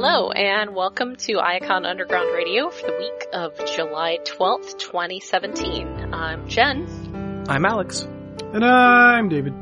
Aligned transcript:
Hello, 0.00 0.30
and 0.30 0.76
welcome 0.76 1.16
to 1.16 1.40
Icon 1.40 1.84
Underground 1.84 2.32
Radio 2.32 2.70
for 2.70 2.86
the 2.86 2.96
week 2.96 3.26
of 3.32 3.52
July 3.74 4.18
12th, 4.24 4.78
2017. 4.78 6.14
I'm 6.14 6.48
Jen. 6.48 7.44
I'm 7.48 7.64
Alex. 7.64 8.02
And 8.52 8.64
I'm 8.64 9.28
David. 9.28 9.54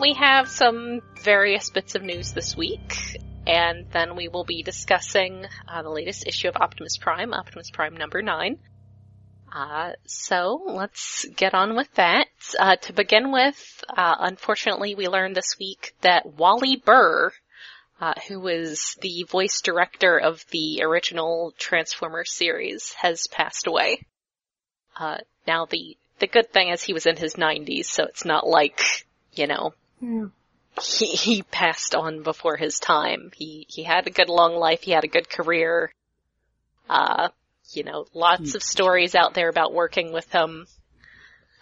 We 0.00 0.14
have 0.14 0.48
some 0.48 1.00
various 1.24 1.70
bits 1.70 1.96
of 1.96 2.04
news 2.04 2.30
this 2.30 2.56
week, 2.56 3.18
and 3.44 3.90
then 3.90 4.14
we 4.14 4.28
will 4.28 4.44
be 4.44 4.62
discussing 4.62 5.46
uh, 5.66 5.82
the 5.82 5.90
latest 5.90 6.28
issue 6.28 6.46
of 6.46 6.54
Optimus 6.54 6.96
Prime, 6.96 7.34
Optimus 7.34 7.70
Prime 7.72 7.96
number 7.96 8.22
9. 8.22 8.56
Uh, 9.52 9.94
so 10.06 10.62
let's 10.64 11.26
get 11.36 11.54
on 11.54 11.74
with 11.74 11.92
that. 11.94 12.28
Uh, 12.56 12.76
to 12.76 12.92
begin 12.92 13.32
with, 13.32 13.82
uh, 13.88 14.14
unfortunately 14.20 14.94
we 14.94 15.08
learned 15.08 15.34
this 15.34 15.56
week 15.58 15.92
that 16.02 16.24
Wally 16.24 16.76
Burr, 16.76 17.32
uh, 18.00 18.14
who 18.28 18.40
was 18.40 18.96
the 19.02 19.24
voice 19.24 19.60
director 19.60 20.18
of 20.18 20.44
the 20.50 20.80
original 20.82 21.52
Transformers 21.58 22.32
series, 22.32 22.92
has 22.94 23.26
passed 23.26 23.66
away. 23.66 24.00
Uh, 24.98 25.18
now 25.46 25.66
the, 25.66 25.96
the 26.18 26.26
good 26.26 26.50
thing 26.50 26.68
is 26.68 26.82
he 26.82 26.94
was 26.94 27.06
in 27.06 27.16
his 27.16 27.34
90s, 27.34 27.86
so 27.86 28.04
it's 28.04 28.24
not 28.24 28.46
like, 28.46 28.80
you 29.34 29.46
know, 29.46 29.74
Yeah. 30.00 30.26
he, 30.82 31.06
he 31.06 31.42
passed 31.42 31.94
on 31.94 32.22
before 32.22 32.56
his 32.56 32.78
time. 32.78 33.30
He, 33.34 33.66
he 33.68 33.82
had 33.82 34.06
a 34.06 34.10
good 34.10 34.28
long 34.28 34.54
life, 34.56 34.82
he 34.82 34.92
had 34.92 35.04
a 35.04 35.08
good 35.08 35.28
career. 35.28 35.92
Uh, 36.88 37.28
you 37.72 37.84
know, 37.84 38.06
lots 38.14 38.54
of 38.56 38.62
stories 38.62 39.14
out 39.14 39.34
there 39.34 39.48
about 39.48 39.72
working 39.72 40.12
with 40.12 40.28
him. 40.32 40.66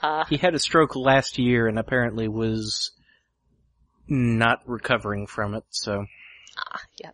Uh, 0.02 0.24
He 0.30 0.36
had 0.36 0.54
a 0.54 0.58
stroke 0.58 0.96
last 0.96 1.38
year 1.38 1.66
and 1.66 1.78
apparently 1.78 2.28
was 2.28 2.92
not 4.06 4.62
recovering 4.66 5.26
from 5.26 5.54
it, 5.54 5.64
so. 5.70 6.06
Ah, 6.58 6.80
yeah. 6.98 7.10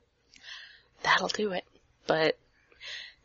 That'll 1.03 1.29
do 1.29 1.53
it. 1.53 1.65
But, 2.07 2.37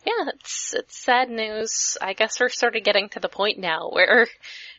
yeah, 0.06 0.30
it's, 0.36 0.74
it's 0.74 0.98
sad 0.98 1.30
news. 1.30 1.98
I 2.02 2.14
guess 2.14 2.40
we're 2.40 2.50
sort 2.50 2.76
of 2.76 2.84
getting 2.84 3.10
to 3.10 3.20
the 3.20 3.30
point 3.30 3.58
now 3.58 3.90
where, 3.90 4.28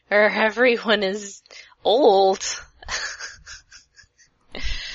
where 0.08 0.28
everyone 0.28 1.02
is 1.02 1.42
old. 1.84 2.44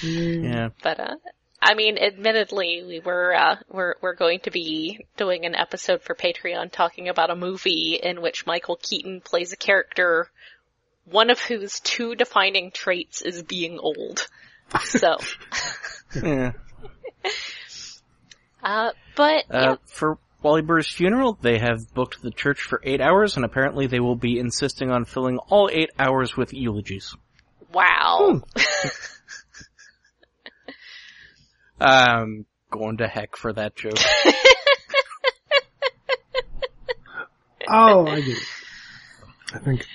Yeah. 0.03 0.69
But 0.83 0.99
uh 0.99 1.15
I 1.61 1.73
mean, 1.73 1.97
admittedly, 1.97 2.83
we 2.85 2.99
were 2.99 3.33
uh 3.35 3.55
we're 3.69 3.95
we're 4.01 4.15
going 4.15 4.39
to 4.41 4.51
be 4.51 5.05
doing 5.17 5.45
an 5.45 5.55
episode 5.55 6.03
for 6.03 6.13
Patreon 6.13 6.71
talking 6.71 7.09
about 7.09 7.31
a 7.31 7.35
movie 7.35 7.99
in 8.01 8.21
which 8.21 8.45
Michael 8.45 8.77
Keaton 8.81 9.21
plays 9.21 9.51
a 9.51 9.57
character 9.57 10.29
one 11.05 11.29
of 11.29 11.39
whose 11.39 11.79
two 11.79 12.15
defining 12.15 12.71
traits 12.71 13.21
is 13.21 13.43
being 13.43 13.79
old. 13.79 14.27
So, 14.83 15.17
Yeah. 16.23 16.51
uh 18.63 18.91
but 19.15 19.43
yeah, 19.49 19.71
Uh, 19.71 19.75
for 19.85 20.17
Wally 20.41 20.61
Burr's 20.61 20.87
funeral, 20.91 21.37
they 21.41 21.57
have 21.59 21.93
booked 21.93 22.21
the 22.21 22.31
church 22.31 22.61
for 22.61 22.79
eight 22.83 23.01
hours 23.01 23.35
and 23.35 23.43
apparently 23.45 23.87
they 23.87 23.99
will 23.99 24.15
be 24.15 24.37
insisting 24.39 24.91
on 24.91 25.05
filling 25.05 25.37
all 25.49 25.69
eight 25.71 25.89
hours 25.99 26.35
with 26.37 26.53
eulogies. 26.53 27.15
wow. 27.71 28.41
Um, 31.79 32.45
going 32.71 32.97
to 32.97 33.07
heck 33.07 33.35
for 33.35 33.51
that 33.51 33.75
joke. 33.75 33.97
Oh, 37.67 38.05
I 38.07 38.21
get 38.21 38.37
it. 38.37 38.43
I 39.53 39.57
think. 39.59 39.85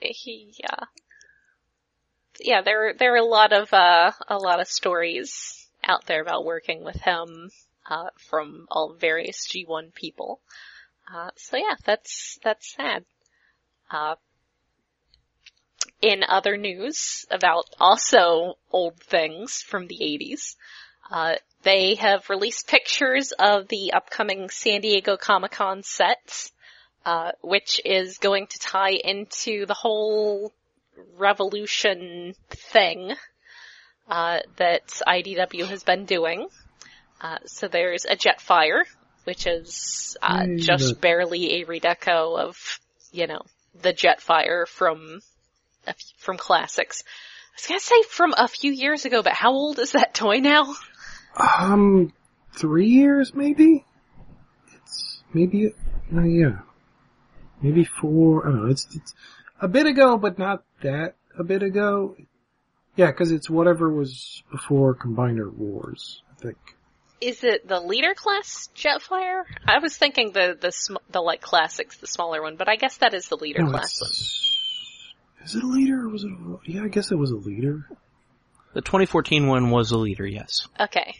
he 0.00 0.52
yeah. 0.58 0.74
Yeah, 2.40 2.62
there 2.62 2.94
there 2.94 3.14
are 3.14 3.18
a 3.18 3.24
lot 3.24 3.52
of 3.52 3.72
uh 3.72 4.12
a 4.28 4.36
lot 4.36 4.60
of 4.60 4.68
stories 4.68 5.68
out 5.84 6.06
there 6.06 6.22
about 6.22 6.44
working 6.44 6.84
with 6.84 7.00
him 7.00 7.50
uh 7.88 8.10
from 8.16 8.66
all 8.70 8.94
various 8.94 9.46
G1 9.48 9.94
people. 9.94 10.40
Uh 11.12 11.30
so 11.36 11.56
yeah, 11.56 11.76
that's 11.84 12.38
that's 12.42 12.74
sad. 12.74 13.04
Uh 13.90 14.16
in 16.00 16.24
other 16.28 16.56
news 16.56 17.26
about 17.30 17.66
also 17.78 18.54
old 18.72 18.98
things 18.98 19.62
from 19.62 19.86
the 19.86 19.98
80s, 20.00 20.56
uh, 21.12 21.34
they 21.62 21.94
have 21.94 22.28
released 22.28 22.66
pictures 22.66 23.32
of 23.38 23.68
the 23.68 23.92
upcoming 23.92 24.50
San 24.50 24.80
Diego 24.80 25.16
Comic 25.16 25.52
Con 25.52 25.84
sets 25.84 26.50
uh, 27.04 27.32
which 27.40 27.80
is 27.84 28.18
going 28.18 28.46
to 28.46 28.58
tie 28.58 28.92
into 28.92 29.66
the 29.66 29.74
whole 29.74 30.52
revolution 31.16 32.34
thing 32.50 33.12
uh, 34.08 34.40
that 34.56 34.86
IDW 35.06 35.66
has 35.66 35.82
been 35.82 36.04
doing. 36.04 36.48
Uh, 37.20 37.38
so 37.46 37.68
there's 37.68 38.04
a 38.04 38.16
Jetfire, 38.16 38.82
which 39.24 39.46
is 39.46 40.16
uh, 40.20 40.44
Yay, 40.46 40.56
just 40.56 41.00
barely 41.00 41.60
a 41.60 41.66
redeco 41.66 42.38
of, 42.38 42.56
you 43.12 43.26
know, 43.26 43.42
the 43.80 43.92
Jetfire 43.92 44.66
from 44.66 45.20
from 46.18 46.36
classics. 46.36 47.02
I 47.04 47.54
was 47.56 47.66
gonna 47.66 47.80
say 47.80 48.02
from 48.08 48.34
a 48.36 48.48
few 48.48 48.72
years 48.72 49.04
ago, 49.04 49.22
but 49.22 49.32
how 49.32 49.52
old 49.52 49.78
is 49.78 49.92
that 49.92 50.14
toy 50.14 50.38
now? 50.38 50.74
Um, 51.36 52.12
three 52.56 52.88
years 52.88 53.34
maybe? 53.34 53.84
It's 54.74 55.22
maybe, 55.32 55.74
uh, 56.14 56.22
yeah. 56.22 56.60
Maybe 57.60 57.84
four, 57.84 58.46
I 58.46 58.50
don't 58.50 58.64
know, 58.64 58.70
it's, 58.70 58.86
it's 58.94 59.14
a 59.62 59.68
bit 59.68 59.86
ago, 59.86 60.18
but 60.18 60.38
not 60.38 60.64
that 60.82 61.14
a 61.38 61.44
bit 61.44 61.62
ago. 61.62 62.16
Yeah, 62.96 63.10
cause 63.12 63.30
it's 63.32 63.48
whatever 63.48 63.90
was 63.90 64.42
before 64.50 64.94
Combiner 64.94 65.50
Wars, 65.50 66.22
I 66.30 66.42
think. 66.42 66.58
Is 67.22 67.42
it 67.44 67.66
the 67.66 67.80
leader 67.80 68.12
class 68.14 68.68
Jetfire? 68.76 69.44
I 69.66 69.78
was 69.78 69.96
thinking 69.96 70.32
the 70.32 70.58
the 70.60 70.72
sm- 70.72 70.96
the 71.10 71.20
like 71.22 71.40
classics, 71.40 71.96
the 71.98 72.06
smaller 72.06 72.42
one, 72.42 72.56
but 72.56 72.68
I 72.68 72.76
guess 72.76 72.98
that 72.98 73.14
is 73.14 73.28
the 73.28 73.36
leader 73.36 73.62
No, 73.62 73.70
class 73.70 73.98
one. 74.00 74.10
is 75.46 75.54
it 75.54 75.62
a 75.62 75.66
leader 75.66 76.02
or 76.02 76.08
was 76.10 76.24
it 76.24 76.32
a, 76.32 76.58
yeah, 76.70 76.82
I 76.82 76.88
guess 76.88 77.10
it 77.12 77.16
was 77.16 77.30
a 77.30 77.36
leader. 77.36 77.86
The 78.74 78.80
2014 78.82 79.46
one 79.46 79.70
was 79.70 79.90
a 79.92 79.98
leader, 79.98 80.26
yes. 80.26 80.66
Okay. 80.80 81.14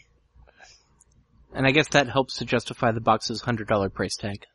And 1.55 1.67
I 1.67 1.71
guess 1.71 1.89
that 1.89 2.09
helps 2.09 2.39
to 2.39 2.45
justify 2.47 2.93
the 2.93 3.01
box's 3.01 3.43
$100 3.43 3.93
price 3.93 4.17
tag. 4.17 4.47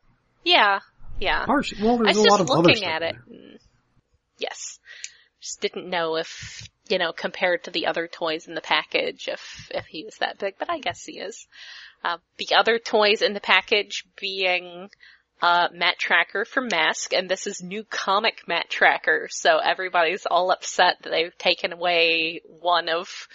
Yeah. 0.44 0.80
Yeah. 1.20 1.46
Partially, 1.46 1.82
well, 1.82 1.94
I 1.94 2.12
there's 2.12 2.16
was 2.18 2.26
a 2.26 2.30
lot 2.30 2.38
just 2.38 2.40
of 2.40 2.50
other 2.50 2.62
looking 2.68 2.76
stuff 2.82 2.90
at 2.92 3.02
it. 3.02 3.16
there. 3.28 3.38
Mm. 3.38 3.58
Yes. 4.38 4.78
Just 5.40 5.60
didn't 5.60 5.88
know 5.88 6.16
if, 6.16 6.68
you 6.88 6.98
know, 6.98 7.12
compared 7.12 7.64
to 7.64 7.70
the 7.70 7.86
other 7.86 8.08
toys 8.08 8.48
in 8.48 8.54
the 8.54 8.60
package, 8.60 9.28
if, 9.28 9.70
if 9.72 9.86
he 9.86 10.04
was 10.04 10.16
that 10.18 10.38
big, 10.38 10.54
but 10.58 10.70
I 10.70 10.78
guess 10.78 11.04
he 11.04 11.18
is. 11.18 11.46
Uh, 12.04 12.18
the 12.38 12.54
other 12.56 12.78
toys 12.78 13.22
in 13.22 13.34
the 13.34 13.40
package 13.40 14.04
being, 14.20 14.88
uh, 15.40 15.68
Matt 15.72 15.98
Tracker 15.98 16.44
from 16.44 16.68
Mask, 16.68 17.12
and 17.12 17.28
this 17.28 17.46
is 17.46 17.62
new 17.62 17.84
comic 17.84 18.48
Matt 18.48 18.68
Tracker, 18.68 19.28
so 19.30 19.58
everybody's 19.58 20.26
all 20.26 20.50
upset 20.50 20.96
that 21.02 21.10
they've 21.10 21.36
taken 21.38 21.72
away 21.72 22.40
one 22.60 22.88
of 22.88 23.28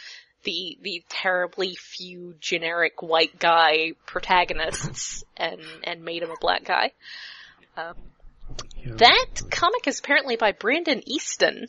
the, 0.44 0.78
the 0.81 1.03
terribly 1.08 1.75
few 1.75 2.35
generic 2.40 3.02
white 3.02 3.40
guy 3.40 3.94
protagonists 4.06 5.24
and, 5.38 5.62
and 5.84 6.03
made 6.03 6.22
him 6.22 6.31
a 6.31 6.40
black 6.40 6.66
guy. 6.66 6.91
Um, 7.78 7.96
Yeah. 8.85 8.96
that 8.97 9.26
comic 9.50 9.88
is 9.88 10.00
apparently 10.00 10.35
by 10.35 10.52
Brandon 10.52 11.02
Easton, 11.08 11.68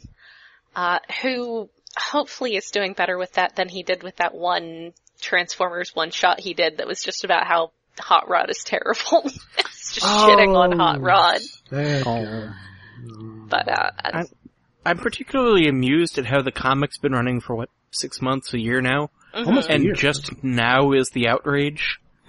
uh, 0.75 0.99
who 1.23 1.69
hopefully 1.97 2.57
is 2.57 2.71
doing 2.71 2.93
better 2.93 3.17
with 3.17 3.33
that 3.35 3.55
than 3.57 3.69
he 3.69 3.83
did 3.83 4.03
with 4.03 4.17
that 4.17 4.35
one 4.35 4.93
Transformers 5.21 5.93
one 5.95 6.11
shot 6.11 6.41
he 6.41 6.55
did 6.55 6.79
that 6.79 6.87
was 6.89 7.03
just 7.03 7.25
about 7.25 7.47
how 7.47 7.71
Hot 8.01 8.29
Rod 8.29 8.51
is 8.51 8.63
terrible. 8.65 9.23
it's 9.59 9.95
just 9.95 10.05
shitting 10.07 10.57
on 10.57 10.77
Hot 10.79 10.97
Oh, 10.97 11.01
Rod. 11.01 11.41
Oh. 11.73 12.53
But, 13.49 13.69
uh, 13.69 13.91
I- 14.05 14.25
I'm 14.87 14.99
particularly 14.99 15.69
amused 15.69 16.19
at 16.19 16.27
how 16.27 16.43
the 16.43 16.51
comic's 16.53 16.99
been 16.99 17.13
running 17.13 17.41
for 17.41 17.55
what, 17.57 17.71
six 17.91 18.21
months, 18.21 18.53
a 18.53 18.59
year 18.59 18.81
now? 18.83 19.11
mhm. 19.35 19.47
Almost 19.47 19.69
a 19.71 19.73
And 19.73 19.85
year. 19.85 19.95
just 19.95 20.43
now 20.43 20.93
is 20.93 21.11
the 21.11 21.29
outrage? 21.29 22.01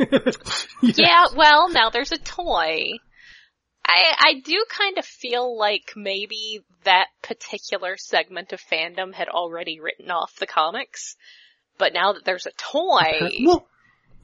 Yeah, 0.81 1.25
well, 1.35 1.69
now 1.69 1.89
there's 1.89 2.11
a 2.11 2.17
toy. 2.17 2.99
I, 3.87 4.15
I 4.17 4.41
do 4.43 4.65
kind 4.67 4.97
of 4.97 5.05
feel 5.05 5.57
like 5.57 5.93
maybe 5.95 6.61
that 6.83 7.07
particular 7.21 7.97
segment 7.97 8.51
of 8.53 8.61
fandom 8.61 9.13
had 9.13 9.27
already 9.27 9.79
written 9.79 10.09
off 10.11 10.35
the 10.39 10.47
comics, 10.47 11.15
but 11.77 11.93
now 11.93 12.13
that 12.13 12.25
there's 12.25 12.47
a 12.47 12.51
toy, 12.57 13.19
Well, 13.45 13.67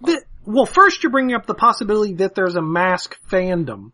the, 0.02 0.24
well, 0.46 0.66
first 0.66 1.04
you're 1.04 1.12
bringing 1.12 1.36
up 1.36 1.46
the 1.46 1.54
possibility 1.54 2.16
that 2.16 2.36
there's 2.36 2.56
a 2.56 2.62
mask 2.62 3.18
fandom. 3.30 3.92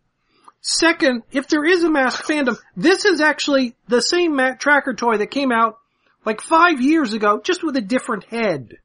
Second, 0.60 1.22
if 1.30 1.48
there 1.48 1.64
is 1.64 1.84
a 1.84 1.90
mask 1.90 2.24
fandom, 2.24 2.56
this 2.76 3.04
is 3.04 3.20
actually 3.20 3.76
the 3.86 4.02
same 4.02 4.36
Matt 4.36 4.60
Tracker 4.60 4.94
toy 4.94 5.18
that 5.18 5.30
came 5.30 5.52
out 5.52 5.78
like 6.24 6.40
five 6.40 6.80
years 6.80 7.12
ago, 7.12 7.40
just 7.42 7.62
with 7.62 7.76
a 7.76 7.80
different 7.80 8.24
head. 8.24 8.78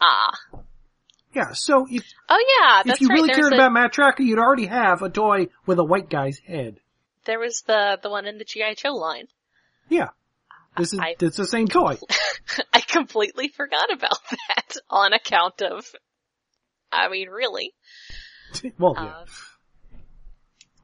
ah, 0.00 0.62
Yeah, 1.38 1.52
so 1.52 1.86
if, 1.88 2.02
oh 2.28 2.44
yeah, 2.60 2.82
that's 2.84 2.96
if 2.96 3.00
you 3.02 3.08
right. 3.10 3.14
really 3.14 3.26
there's 3.28 3.38
cared 3.38 3.52
a- 3.52 3.56
about 3.56 3.72
Matt 3.72 3.92
Tracker, 3.92 4.24
you'd 4.24 4.40
already 4.40 4.66
have 4.66 5.02
a 5.02 5.08
toy 5.08 5.46
with 5.66 5.78
a 5.78 5.84
white 5.84 6.10
guy's 6.10 6.38
head. 6.40 6.80
There 7.26 7.38
was 7.38 7.62
the 7.64 7.96
the 8.02 8.10
one 8.10 8.26
in 8.26 8.38
the 8.38 8.44
GI 8.44 8.74
Joe 8.76 8.94
line. 8.94 9.28
Yeah. 9.88 10.08
This 10.76 10.92
is 10.92 10.98
I- 10.98 11.14
it's 11.20 11.36
the 11.36 11.46
same 11.46 11.68
toy. 11.68 11.96
I 12.72 12.80
completely 12.80 13.48
forgot 13.48 13.92
about 13.92 14.18
that 14.48 14.76
on 14.90 15.12
account 15.12 15.62
of, 15.62 15.86
I 16.90 17.08
mean, 17.08 17.28
really. 17.28 17.72
well, 18.78 18.94
yeah. 18.96 19.04
Uh, 19.04 19.24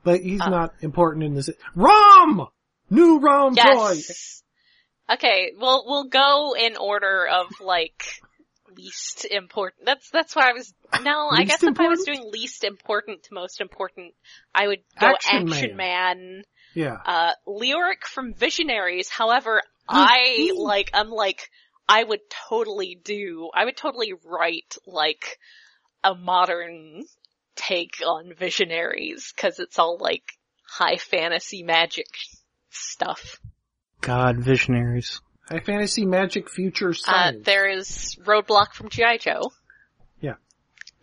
But 0.05 0.21
he's 0.21 0.41
uh, 0.41 0.51
not 0.51 0.75
important 0.83 1.25
in 1.25 1.35
this. 1.35 1.51
Rom! 1.75 2.47
New 2.91 3.19
Rom 3.19 3.57
toy! 3.57 3.93
yes. 3.95 4.43
Okay, 5.11 5.53
well, 5.59 5.85
we'll 5.87 6.09
go 6.09 6.55
in 6.55 6.77
order 6.77 7.27
of 7.27 7.47
like 7.61 8.05
least 8.77 9.27
important. 9.31 9.87
That's 9.87 10.11
that's 10.11 10.35
why 10.35 10.51
I 10.51 10.53
was. 10.53 10.73
No, 11.03 11.29
I 11.31 11.41
Least 11.41 11.51
guess 11.51 11.63
if 11.63 11.81
I 11.81 11.89
was 11.89 12.05
doing 12.05 12.31
least 12.31 12.65
important 12.65 13.25
to 13.25 13.35
most 13.35 13.61
important, 13.61 14.15
I 14.55 14.67
would 14.67 14.81
go 14.99 15.07
Action 15.09 15.49
Action, 15.49 15.77
Man. 15.77 16.19
Man. 16.19 16.43
Yeah. 16.75 16.97
Uh, 17.05 17.33
Leoric 17.47 18.05
from 18.05 18.35
Visionaries. 18.35 19.09
However, 19.09 19.63
I 19.89 20.53
like. 20.57 20.91
I'm 20.95 21.11
like. 21.11 21.51
I 21.87 22.03
would 22.03 22.21
totally 22.49 22.99
do. 23.05 23.51
I 23.53 23.67
would 23.67 23.77
totally 23.77 24.15
write 24.25 24.77
like 24.87 25.39
a 26.03 26.15
modern 26.15 27.05
take 27.57 28.01
on 28.07 28.33
Visionaries 28.35 29.33
because 29.35 29.59
it's 29.59 29.79
all 29.79 29.99
like 29.99 30.33
high 30.67 30.97
fantasy 30.97 31.63
magic 31.63 32.07
stuff. 32.71 33.39
God, 34.01 34.39
visionaries. 34.39 35.21
High 35.49 35.61
fantasy 35.61 36.07
magic 36.07 36.49
future 36.51 36.95
Uh, 37.07 37.33
there 37.43 37.69
is 37.69 38.17
Roadblock 38.25 38.73
from 38.73 38.89
G.I. 38.89 39.19
Joe. 39.19 39.53
Yeah. 40.21 40.35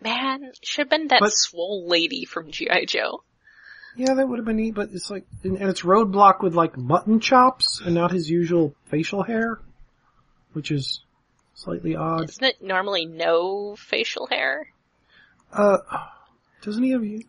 Man, 0.00 0.50
should 0.62 0.82
have 0.82 0.90
been 0.90 1.08
that 1.08 1.20
But- 1.20 1.30
swole 1.32 1.86
lady 1.88 2.24
from 2.24 2.50
G.I. 2.50 2.86
Joe. 2.86 3.22
Yeah, 3.94 4.14
that 4.14 4.26
would 4.26 4.38
have 4.38 4.46
been 4.46 4.56
neat, 4.56 4.74
but 4.74 4.88
it's 4.94 5.10
like, 5.10 5.26
and 5.44 5.58
and 5.58 5.68
it's 5.68 5.82
roadblock 5.82 6.42
with 6.42 6.54
like 6.54 6.78
mutton 6.78 7.20
chops 7.20 7.82
and 7.84 7.94
not 7.94 8.10
his 8.10 8.30
usual 8.30 8.74
facial 8.86 9.22
hair, 9.22 9.60
which 10.54 10.70
is 10.70 11.02
slightly 11.54 11.94
odd. 11.94 12.30
Isn't 12.30 12.42
it 12.42 12.62
normally 12.62 13.04
no 13.04 13.76
facial 13.76 14.26
hair? 14.28 14.68
Uh, 15.52 15.76
doesn't 16.62 16.82
he 16.82 16.92
have 16.92 17.04
you? 17.04 17.20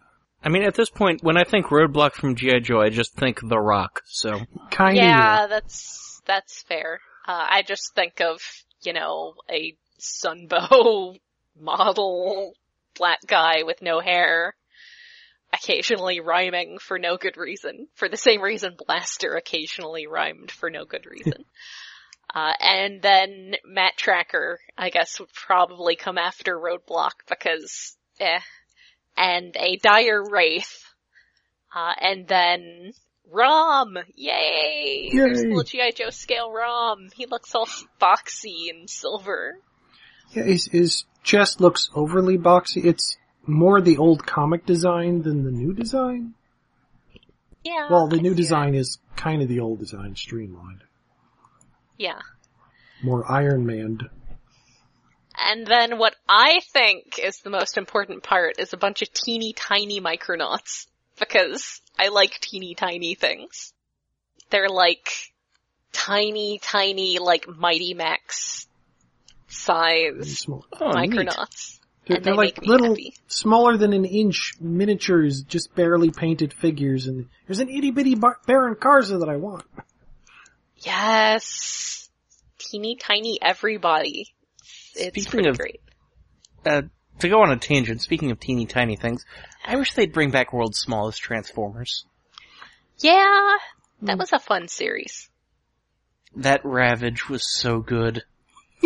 I 0.42 0.48
mean, 0.48 0.64
at 0.64 0.74
this 0.76 0.90
point, 0.90 1.22
when 1.22 1.36
I 1.38 1.44
think 1.44 1.66
Roadblock 1.66 2.14
from 2.14 2.36
G.I. 2.38 2.60
Joe, 2.60 2.80
I 2.82 2.90
just 2.90 3.14
think 3.14 3.40
The 3.42 3.60
Rock, 3.60 4.02
so. 4.06 4.40
Kinda. 4.72 4.96
Yeah, 4.96 5.48
that's, 5.48 6.13
that's 6.26 6.64
fair. 6.64 7.00
Uh, 7.28 7.48
I 7.50 7.62
just 7.62 7.94
think 7.96 8.22
of, 8.22 8.40
you 8.82 8.94
know, 8.94 9.34
a 9.50 9.76
Sunbow 10.00 11.18
model 11.60 12.54
black 12.96 13.20
guy 13.26 13.64
with 13.64 13.82
no 13.82 14.00
hair, 14.00 14.56
occasionally 15.54 16.20
rhyming 16.20 16.78
for 16.80 17.00
no 17.00 17.18
good 17.18 17.38
reason, 17.38 17.88
for 17.96 18.10
the 18.10 18.18
same 18.18 18.42
reason 18.42 18.76
Blaster 18.78 19.36
occasionally 19.36 20.08
rhymed 20.08 20.52
for 20.52 20.70
no 20.70 20.86
good 20.86 21.06
reason. 21.06 21.46
uh, 22.36 22.54
and 22.60 23.02
then 23.02 23.56
Matt 23.66 23.98
Tracker, 23.98 24.60
I 24.78 24.90
guess, 24.90 25.20
would 25.20 25.34
probably 25.34 25.96
come 25.96 26.18
after 26.18 26.58
Roadblock 26.58 27.14
because, 27.30 27.96
eh. 28.20 28.40
And 29.16 29.56
a 29.60 29.78
Dire 29.78 30.24
Wraith, 30.28 30.84
uh, 31.76 31.94
and 32.02 32.28
then 32.28 32.94
Rom! 33.32 33.98
Yay! 34.16 35.10
There's 35.12 35.42
Yay. 35.42 35.48
little 35.48 35.64
G.I. 35.64 35.92
Joe 35.92 36.10
scale 36.10 36.52
Rom. 36.52 37.10
He 37.16 37.26
looks 37.26 37.56
all 37.56 37.68
boxy 38.02 38.70
and 38.70 38.90
silver. 38.90 39.58
Yeah, 40.32 40.44
his, 40.44 40.66
his 40.66 41.06
chest 41.24 41.62
looks 41.62 41.90
overly 41.96 42.38
boxy. 42.38 42.86
It's 42.86 43.18
more 43.46 43.82
the 43.82 43.98
old 43.98 44.26
comic 44.26 44.66
design 44.66 45.22
than 45.22 45.44
the 45.44 45.52
new 45.52 45.74
design. 45.74 46.34
Yeah. 47.64 47.88
Well, 47.90 48.08
the 48.08 48.18
I 48.18 48.22
new 48.22 48.34
design 48.36 48.76
is 48.76 49.00
kind 49.16 49.42
of 49.42 49.48
the 49.48 49.60
old 49.60 49.80
design, 49.80 50.16
streamlined. 50.16 50.84
Yeah. 51.98 52.20
More 53.04 53.30
Iron 53.32 53.66
Man. 53.66 54.00
And 55.38 55.66
then 55.66 55.98
what 55.98 56.16
I 56.28 56.60
think 56.72 57.20
is 57.20 57.40
the 57.40 57.50
most 57.50 57.78
important 57.78 58.24
part 58.24 58.60
is 58.60 58.74
a 58.74 58.78
bunch 58.78 59.02
of 59.02 59.12
teeny 59.14 59.54
tiny 59.54 60.00
micronauts. 60.00 60.88
Because 61.20 61.82
I 61.98 62.08
like 62.10 62.40
teeny 62.40 62.76
tiny 62.76 63.16
things. 63.16 63.74
They're 64.50 64.70
like 64.70 65.10
tiny, 65.92 66.60
tiny, 66.62 67.20
like 67.20 67.48
Mighty 67.48 67.94
Max 67.94 68.68
size 69.48 70.40
Small. 70.40 70.66
Oh, 70.82 70.92
neat. 71.00 71.12
They're, 72.06 72.18
And 72.18 72.26
they're 72.26 72.34
they 72.34 72.38
like 72.38 72.58
make 72.58 72.62
me 72.64 72.68
little, 72.68 72.88
happy. 72.90 73.14
smaller 73.28 73.78
than 73.78 73.94
an 73.94 74.04
inch 74.06 74.54
miniatures, 74.60 75.44
just 75.44 75.74
barely 75.76 76.10
painted 76.12 76.52
figures, 76.54 77.08
and 77.08 77.30
there's 77.48 77.60
an 77.60 77.70
itty 77.70 77.92
bitty 77.92 78.16
bar- 78.16 78.40
Baron 78.46 78.76
Karza 78.76 79.20
that 79.22 79.30
I 79.30 79.38
want. 79.38 79.64
Yes! 80.80 82.10
Teeny 82.58 82.96
tiny 82.98 83.40
everybody. 83.42 84.34
It's 84.96 85.08
Speaking 85.10 85.32
pretty 85.32 85.50
of- 85.50 85.58
great. 85.58 85.82
Uh, 86.66 86.82
to 87.20 87.30
go 87.30 87.42
on 87.42 87.52
a 87.52 87.58
tangent, 87.58 88.02
speaking 88.02 88.32
of 88.32 88.40
teeny 88.40 88.66
tiny 88.66 88.96
things, 88.96 89.26
I 89.66 89.76
wish 89.78 89.94
they'd 89.94 90.14
bring 90.14 90.32
back 90.32 90.52
World's 90.54 90.80
Smallest 90.80 91.22
Transformers. 91.22 92.06
Yeah, 93.00 93.58
that 94.02 94.14
Hmm. 94.14 94.20
was 94.20 94.34
a 94.34 94.40
fun 94.40 94.68
series. 94.68 95.30
That 96.36 96.62
Ravage 96.66 97.30
was 97.30 97.44
so 97.52 97.80
good. 97.80 98.24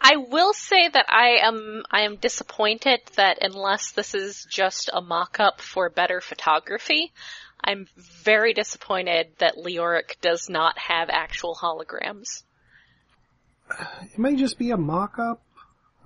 I 0.00 0.16
will 0.16 0.54
say 0.54 0.88
that 0.88 1.06
I 1.10 1.40
am 1.46 1.82
I 1.90 2.02
am 2.02 2.16
disappointed 2.16 3.00
that 3.16 3.38
unless 3.42 3.92
this 3.92 4.14
is 4.14 4.46
just 4.50 4.88
a 4.92 5.00
mock-up 5.02 5.60
for 5.60 5.90
better 5.90 6.20
photography, 6.22 7.12
I'm 7.62 7.86
very 7.96 8.54
disappointed 8.54 9.28
that 9.38 9.56
Leoric 9.56 10.18
does 10.22 10.48
not 10.48 10.78
have 10.78 11.10
actual 11.10 11.54
holograms. 11.54 12.42
It 14.02 14.18
may 14.18 14.36
just 14.36 14.58
be 14.58 14.70
a 14.70 14.76
mock-up. 14.78 15.42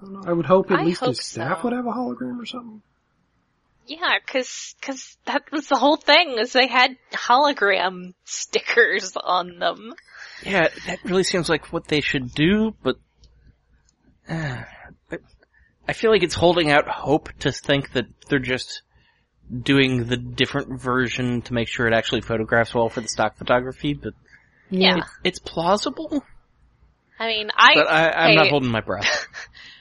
I, 0.05 0.13
don't 0.13 0.13
know. 0.25 0.31
I 0.31 0.33
would 0.33 0.47
hope 0.47 0.71
at 0.71 0.81
I 0.81 0.85
least 0.85 1.01
hope 1.01 1.11
his 1.11 1.25
staff 1.25 1.59
so. 1.59 1.65
would 1.65 1.73
have 1.73 1.87
a 1.87 1.91
hologram 1.93 2.41
or 2.41 2.47
something. 2.47 2.83
Yeah, 3.87 4.19
cause, 4.27 4.75
cause 4.81 5.17
that 5.27 5.51
was 5.53 5.67
the 5.69 5.77
whole 5.77 5.97
thing, 5.97 6.37
is 6.39 6.53
they 6.53 6.67
had 6.67 6.97
hologram 7.13 8.15
stickers 8.25 9.13
on 9.23 9.59
them. 9.59 9.95
Yeah, 10.43 10.69
that 10.87 11.05
really 11.05 11.25
seems 11.25 11.49
like 11.51 11.73
what 11.73 11.87
they 11.89 12.01
should 12.01 12.33
do, 12.33 12.75
but, 12.83 12.97
uh, 14.29 14.63
but 15.11 15.21
I 15.87 15.93
feel 15.93 16.11
like 16.11 16.23
it's 16.23 16.35
holding 16.35 16.71
out 16.71 16.89
hope 16.89 17.29
to 17.41 17.53
think 17.53 17.93
that 17.93 18.07
they're 18.29 18.39
just 18.39 18.83
doing 19.63 20.05
the 20.07 20.17
different 20.17 20.81
version 20.81 21.43
to 21.43 21.53
make 21.53 21.69
sure 21.69 21.87
it 21.87 21.93
actually 21.93 22.23
photographs 22.23 22.75
well 22.75 22.89
for 22.89 23.03
the 23.03 23.09
stock 23.09 23.37
photography, 23.37 23.93
but 23.93 24.15
Yeah. 24.71 24.97
it, 24.97 25.05
it's 25.25 25.39
plausible, 25.39 26.25
I 27.19 27.29
mean, 27.29 27.51
I, 27.57 27.75
but 27.75 27.91
I, 27.91 28.11
I'm 28.11 28.35
not 28.35 28.49
holding 28.49 28.71
my 28.71 28.81
breath. 28.81 29.29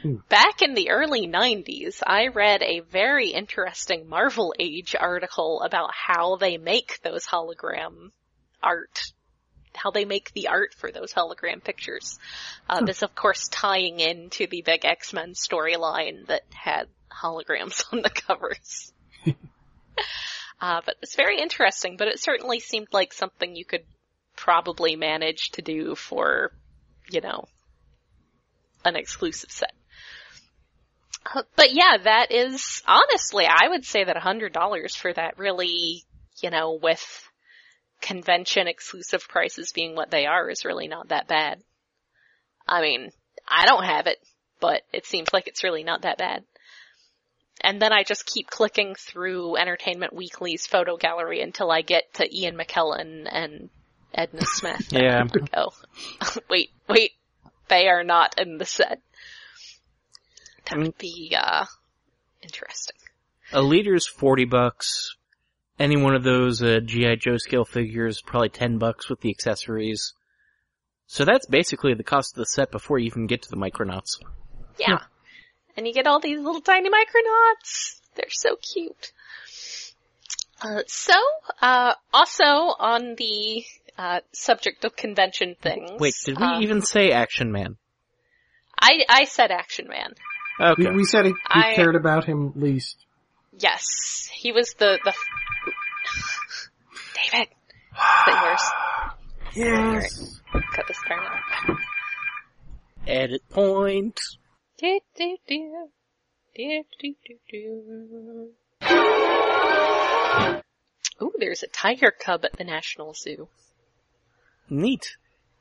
Back 0.30 0.62
in 0.62 0.75
the 0.75 0.92
early 0.92 1.28
90s, 1.28 2.02
I 2.06 2.28
read 2.28 2.62
a 2.62 2.82
very 2.82 3.30
interesting 3.30 4.08
Marvel 4.08 4.54
Age 4.60 4.96
article 5.00 5.62
about 5.62 5.90
how 5.94 6.36
they 6.36 6.58
make 6.58 7.00
those 7.02 7.25
hologram 7.25 8.12
art. 8.62 9.12
How 9.74 9.90
they 9.90 10.06
make 10.06 10.32
the 10.34 10.50
art 10.50 10.75
for 10.75 10.92
those 10.92 11.12
hologram 11.13 11.63
pictures. 11.63 12.20
Uh, 12.70 12.86
this 12.86 13.02
of 13.02 13.16
course 13.16 13.48
tying 13.48 14.00
into 14.00 14.46
the 14.46 14.62
big 14.62 14.86
X-Men 14.86 15.34
storyline 15.34 16.28
that 16.28 16.44
had 16.52 16.88
holograms 17.12 17.84
on 17.92 18.04
the 18.04 18.12
covers. 18.12 18.94
uh, 20.62 20.82
but 20.86 20.96
it's 21.02 21.16
very 21.16 21.40
interesting, 21.40 21.98
but 21.98 22.08
it 22.08 22.20
certainly 22.20 22.60
seemed 22.60 22.90
like 22.92 23.13
something 23.13 23.56
you 23.56 23.66
could 23.66 23.84
probably 24.36 24.96
manage 24.96 25.52
to 25.52 25.62
do 25.62 25.96
for, 25.96 26.52
you 27.13 27.22
know, 27.22 27.46
an 28.84 28.96
exclusive 28.96 29.51
set. 29.51 29.72
Uh, 31.34 31.43
But 31.55 31.74
yeah, 31.74 31.98
that 32.03 32.32
is 32.32 32.82
honestly, 32.88 33.46
I 33.46 33.70
would 33.70 33.86
say 33.86 34.03
that 34.03 34.17
a 34.17 34.22
hundred 34.22 34.53
dollars 34.53 34.96
for 34.96 35.13
that 35.13 35.38
really, 35.38 36.03
you 36.41 36.50
know, 36.50 36.79
with 36.82 37.29
convention 38.01 38.67
exclusive 38.67 39.27
prices 39.29 39.72
being 39.72 39.96
what 39.96 40.12
they 40.12 40.25
are 40.25 40.50
is 40.50 40.65
really 40.65 40.88
not 40.88 41.10
that 41.10 41.27
bad. 41.27 41.62
I 42.67 42.82
mean, 42.82 43.12
I 43.48 43.65
don't 43.65 43.86
have 43.86 44.08
it, 44.08 44.17
but 44.60 44.82
it 44.91 45.05
seems 45.05 45.29
like 45.32 45.48
it's 45.48 45.63
really 45.63 45.84
not 45.84 46.01
that 46.01 46.17
bad. 46.17 46.43
And 47.62 47.82
then 47.82 47.93
I 47.93 48.03
just 48.03 48.25
keep 48.25 48.48
clicking 48.48 48.96
through 48.96 49.55
Entertainment 49.55 50.13
Weekly's 50.13 50.65
photo 50.65 50.98
gallery 50.98 51.41
until 51.41 51.72
I 51.72 51.82
get 51.82 52.13
to 52.15 52.36
Ian 52.36 52.58
McKellen 52.58 53.27
and 53.32 53.70
Edna 54.13 54.41
Smith. 54.46 54.91
Yeah. 54.91 55.27
Oh, 55.53 55.70
wait, 56.50 56.72
wait, 56.88 57.12
they 57.67 57.88
are 57.88 58.03
not 58.03 58.39
in 58.39 58.58
the 58.58 58.65
set. 58.65 59.01
That 60.70 60.77
would 60.77 60.98
be, 60.98 61.36
uh, 61.38 61.65
interesting. 62.41 62.96
A 63.51 63.62
leader's 63.62 64.08
40 64.08 64.46
bucks. 64.46 65.15
Any 65.79 65.98
one 65.98 66.15
of 66.15 66.24
those 66.24 66.62
uh, 66.62 66.79
G.I. 66.86 67.15
Joe 67.15 67.38
scale 67.38 67.65
figures, 67.65 68.22
probably 68.22 68.50
10 68.50 68.77
bucks 68.77 69.10
with 69.10 69.22
the 69.22 69.29
accessories. 69.29 70.13
So 71.08 71.25
that's 71.25 71.46
basically 71.48 71.93
the 71.93 72.03
cost 72.03 72.34
of 72.34 72.38
the 72.38 72.46
set 72.46 72.72
before 72.72 73.00
you 73.00 73.08
even 73.08 73.27
get 73.27 73.41
to 73.43 73.50
the 73.50 73.58
Micronauts. 73.58 74.20
Yeah. 74.79 75.00
And 75.75 75.88
you 75.88 75.93
get 75.93 76.08
all 76.08 76.20
these 76.20 76.39
little 76.39 76.62
tiny 76.62 76.89
micronauts. 76.89 78.00
They're 78.15 78.25
so 78.29 78.55
cute. 78.55 79.12
Uh, 80.62 80.84
so, 80.88 81.13
uh, 81.62 81.93
also 82.13 82.43
on 82.43 83.15
the 83.15 83.63
uh, 83.97 84.19
subject 84.31 84.83
of 84.85 84.95
convention 84.95 85.55
things. 85.62 85.91
Wait, 86.00 86.13
did 86.25 86.39
we 86.39 86.45
uh, 86.45 86.59
even 86.62 86.81
say 86.81 87.12
Action 87.12 87.51
Man? 87.51 87.77
I 88.79 89.03
I 89.07 89.23
said 89.25 89.51
Action 89.51 89.88
Man. 89.88 90.13
Okay. 90.59 90.89
We, 90.89 90.97
we 90.97 91.05
said 91.05 91.25
he, 91.25 91.31
he 91.31 91.35
I- 91.50 91.73
cared 91.75 91.95
about 91.95 92.25
him 92.25 92.53
least. 92.55 92.97
Yes, 93.57 94.29
he 94.33 94.51
was 94.51 94.73
the 94.79 95.00
the. 95.03 95.13
David, 97.31 97.47
is 97.47 98.27
it 98.27 98.43
yours? 98.43 98.71
Yes. 99.55 100.41
Cut 100.73 100.88
this 100.88 100.97
part 101.07 101.21
out. 101.23 101.77
Edit 103.07 103.47
point. 103.50 104.19
Do, 104.79 105.00
do, 105.15 105.38
do. 105.47 105.88
Do, 106.55 106.83
do, 107.00 107.15
do, 107.27 107.35
do. 107.51 108.50
Ooh, 111.21 111.33
there's 111.38 111.63
a 111.63 111.67
tiger 111.67 112.12
cub 112.12 112.43
at 112.45 112.53
the 112.53 112.63
National 112.63 113.13
Zoo. 113.13 113.47
Neat. 114.70 115.15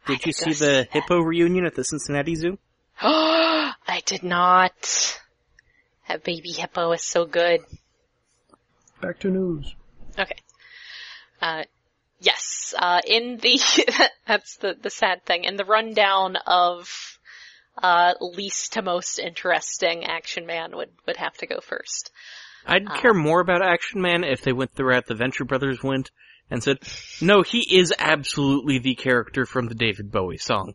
Did 0.06 0.12
I 0.12 0.14
you 0.14 0.18
could 0.18 0.34
see 0.34 0.50
the 0.50 0.54
see 0.54 0.64
that. 0.64 0.88
hippo 0.92 1.20
reunion 1.20 1.64
at 1.64 1.74
the 1.74 1.84
Cincinnati 1.84 2.34
Zoo? 2.34 2.58
I 3.00 4.02
did 4.04 4.22
not. 4.22 5.18
That 6.08 6.24
baby 6.24 6.50
hippo 6.50 6.92
is 6.92 7.04
so 7.04 7.24
good. 7.24 7.60
Back 9.00 9.18
to 9.20 9.28
news. 9.30 9.74
Okay. 10.18 10.36
Uh, 11.40 11.64
yes, 12.20 12.74
uh, 12.78 13.00
in 13.06 13.38
the, 13.38 13.60
that's 14.26 14.56
the, 14.56 14.76
the 14.80 14.90
sad 14.90 15.24
thing, 15.24 15.44
in 15.44 15.56
the 15.56 15.64
rundown 15.64 16.36
of, 16.46 17.18
uh, 17.82 18.14
least 18.20 18.74
to 18.74 18.82
most 18.82 19.18
interesting 19.18 20.04
Action 20.04 20.46
Man 20.46 20.76
would, 20.76 20.90
would 21.06 21.16
have 21.16 21.36
to 21.38 21.46
go 21.46 21.60
first. 21.60 22.10
I'd 22.66 22.86
Uh, 22.86 23.00
care 23.00 23.14
more 23.14 23.40
about 23.40 23.62
Action 23.62 24.00
Man 24.00 24.22
if 24.22 24.42
they 24.42 24.52
went 24.52 24.74
the 24.74 24.84
route 24.84 25.06
the 25.06 25.14
Venture 25.14 25.44
Brothers 25.44 25.82
went 25.82 26.10
and 26.52 26.62
said, 26.62 26.78
no, 27.22 27.40
he 27.42 27.78
is 27.78 27.94
absolutely 27.98 28.78
the 28.78 28.94
character 28.94 29.46
from 29.46 29.68
the 29.68 29.74
David 29.74 30.12
Bowie 30.12 30.36
song. 30.36 30.74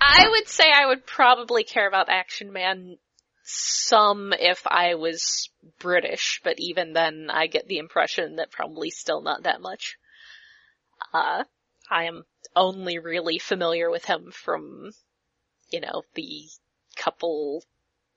I 0.00 0.28
would 0.28 0.48
say 0.48 0.64
I 0.72 0.86
would 0.86 1.04
probably 1.06 1.64
care 1.64 1.86
about 1.86 2.08
Action 2.08 2.50
Man 2.50 2.96
some 3.44 4.32
if 4.32 4.66
I 4.66 4.94
was 4.94 5.50
British, 5.80 6.40
but 6.42 6.54
even 6.58 6.94
then 6.94 7.28
I 7.30 7.46
get 7.46 7.68
the 7.68 7.76
impression 7.76 8.36
that 8.36 8.50
probably 8.50 8.88
still 8.88 9.20
not 9.20 9.42
that 9.42 9.60
much. 9.60 9.98
Uh, 11.12 11.44
I 11.90 12.04
am 12.04 12.24
only 12.56 12.98
really 12.98 13.38
familiar 13.38 13.90
with 13.90 14.06
him 14.06 14.30
from, 14.32 14.92
you 15.70 15.80
know, 15.80 16.04
the 16.14 16.48
couple 16.96 17.64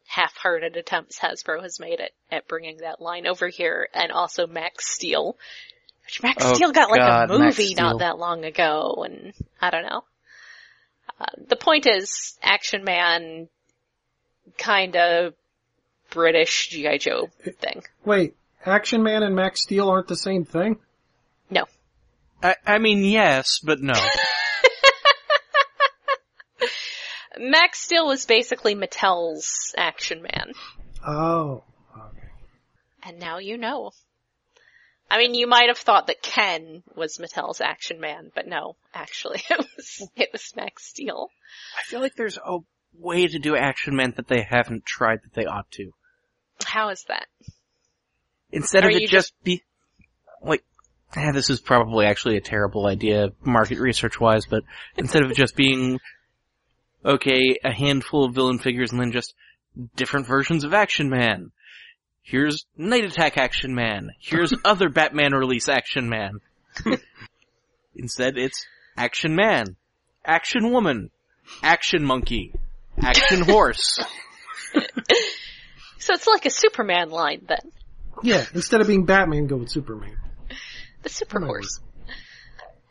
half-hearted 0.07 0.77
attempts 0.77 1.19
Hasbro 1.19 1.62
has 1.62 1.79
made 1.79 2.00
at, 2.00 2.12
at 2.31 2.47
bringing 2.47 2.77
that 2.77 3.01
line 3.01 3.27
over 3.27 3.47
here, 3.47 3.88
and 3.93 4.12
also 4.12 4.47
Max 4.47 4.88
Steel. 4.88 5.38
Which 6.05 6.21
Max 6.21 6.43
Oh, 6.45 6.53
Steel 6.53 6.71
got 6.71 6.91
like 6.91 7.00
God, 7.00 7.31
a 7.31 7.38
movie 7.39 7.74
not 7.74 8.00
that 8.00 8.17
long 8.19 8.45
ago, 8.45 9.03
and 9.05 9.33
I 9.59 9.71
don't 9.71 9.83
know. 9.85 10.03
Uh, 11.19 11.25
the 11.47 11.55
point 11.55 11.88
is, 11.88 12.38
Action 12.43 12.83
Man, 12.83 13.47
kinda 14.57 15.33
British 16.12 16.69
G.I. 16.69 16.97
Joe 16.97 17.29
thing. 17.59 17.83
Wait, 18.03 18.35
Action 18.65 19.03
Man 19.03 19.24
and 19.24 19.35
Max 19.35 19.62
Steel 19.62 19.89
aren't 19.89 20.07
the 20.07 20.15
same 20.15 20.45
thing? 20.45 20.77
No. 21.50 21.65
I, 22.43 22.55
I 22.65 22.77
mean, 22.77 23.03
yes, 23.03 23.59
but 23.63 23.81
no. 23.81 23.93
Max 27.39 27.81
Steel 27.81 28.07
was 28.07 28.25
basically 28.25 28.75
Mattel's 28.75 29.73
Action 29.77 30.21
Man. 30.21 30.51
Oh. 31.05 31.63
Okay. 31.95 32.27
And 33.03 33.19
now 33.19 33.39
you 33.39 33.57
know. 33.57 33.91
I 35.09 35.19
mean, 35.19 35.35
you 35.35 35.47
might 35.47 35.67
have 35.67 35.77
thought 35.77 36.07
that 36.07 36.21
Ken 36.21 36.81
was 36.95 37.19
Mattel's 37.19 37.61
Action 37.61 37.99
Man, 37.99 38.31
but 38.33 38.47
no, 38.47 38.75
actually, 38.93 39.41
it 39.49 39.59
was, 39.77 40.09
it 40.15 40.29
was 40.31 40.51
Max 40.55 40.85
Steel. 40.85 41.29
I 41.77 41.83
feel 41.83 42.01
like 42.01 42.15
there's 42.15 42.37
a 42.37 42.59
way 42.97 43.27
to 43.27 43.39
do 43.39 43.55
Action 43.55 43.95
Man 43.95 44.13
that 44.17 44.27
they 44.27 44.41
haven't 44.41 44.85
tried 44.85 45.19
that 45.23 45.33
they 45.33 45.45
ought 45.45 45.69
to. 45.71 45.91
How 46.63 46.89
is 46.89 47.03
that? 47.07 47.27
Instead 48.51 48.85
Are 48.85 48.89
of 48.89 48.95
it 48.95 49.09
just 49.09 49.33
be, 49.43 49.61
like, 50.41 50.63
eh, 51.15 51.31
this 51.31 51.49
is 51.49 51.59
probably 51.59 52.05
actually 52.05 52.37
a 52.37 52.41
terrible 52.41 52.87
idea, 52.87 53.31
market 53.43 53.79
research 53.79 54.19
wise, 54.19 54.45
but 54.45 54.63
instead 54.97 55.23
of 55.23 55.31
it 55.31 55.37
just 55.37 55.55
being, 55.55 55.99
okay, 57.05 57.57
a 57.63 57.71
handful 57.71 58.25
of 58.25 58.33
villain 58.33 58.59
figures 58.59 58.91
and 58.91 59.00
then 59.00 59.12
just 59.12 59.33
different 59.95 60.27
versions 60.27 60.63
of 60.63 60.74
Action 60.74 61.09
Man. 61.09 61.51
Here's 62.24 62.65
Night 62.75 63.05
Attack 63.05 63.38
Action 63.38 63.75
Man. 63.75 64.09
Here's 64.19 64.53
other 64.65 64.89
Batman 64.89 65.33
release 65.33 65.69
Action 65.69 66.09
Man. 66.09 66.39
Instead, 67.95 68.38
it's 68.38 68.65
Action 68.97 69.35
Man, 69.35 69.75
Action 70.25 70.71
Woman, 70.71 71.12
Action 71.62 72.03
Monkey, 72.03 72.53
Action 73.01 73.41
Horse. 73.47 74.00
So 76.00 76.13
it's 76.13 76.27
like 76.27 76.45
a 76.45 76.50
Superman 76.50 77.09
line 77.09 77.45
then. 77.47 77.71
Yeah, 78.24 78.45
instead 78.53 78.81
of 78.81 78.88
being 78.88 79.05
Batman, 79.05 79.47
go 79.47 79.57
with 79.57 79.69
Superman. 79.69 80.17
The 81.03 81.09
Super 81.09 81.39
Horse. 81.39 81.79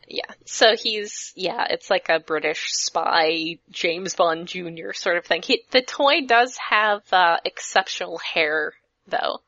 Yeah, 0.07 0.31
so 0.45 0.75
he's, 0.75 1.33
yeah, 1.35 1.65
it's 1.69 1.89
like 1.89 2.09
a 2.09 2.19
British 2.19 2.67
spy, 2.71 3.57
James 3.71 4.13
Bond 4.15 4.47
Jr. 4.47 4.93
sort 4.93 5.17
of 5.17 5.25
thing. 5.25 5.41
He, 5.41 5.63
the 5.71 5.81
toy 5.81 6.21
does 6.27 6.55
have, 6.57 7.01
uh, 7.11 7.37
exceptional 7.43 8.19
hair, 8.19 8.73
though. 9.07 9.41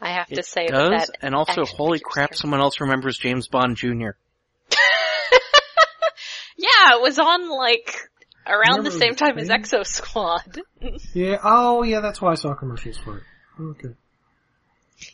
I 0.00 0.10
have 0.12 0.28
to 0.28 0.40
It 0.40 0.44
say 0.46 0.66
does, 0.66 0.90
that. 0.90 1.10
and 1.22 1.34
also, 1.34 1.64
holy 1.64 1.98
crap, 1.98 2.30
hair. 2.30 2.36
someone 2.36 2.60
else 2.60 2.80
remembers 2.80 3.16
James 3.18 3.48
Bond 3.48 3.76
Jr. 3.76 4.10
Yeah, 6.56 6.96
it 6.96 7.00
was 7.00 7.18
on 7.18 7.48
like, 7.48 7.94
around 8.46 8.84
the 8.84 8.90
same 8.90 9.12
the 9.12 9.16
time 9.16 9.38
as 9.38 9.48
thing? 9.48 9.62
Exo 9.62 9.86
Squad. 9.86 10.60
Yeah, 11.14 11.38
oh 11.42 11.82
yeah, 11.82 12.00
that's 12.00 12.20
why 12.20 12.32
I 12.32 12.34
saw 12.34 12.54
commercials 12.54 12.98
for 12.98 13.18
it. 13.18 13.22
Okay. 13.60 13.94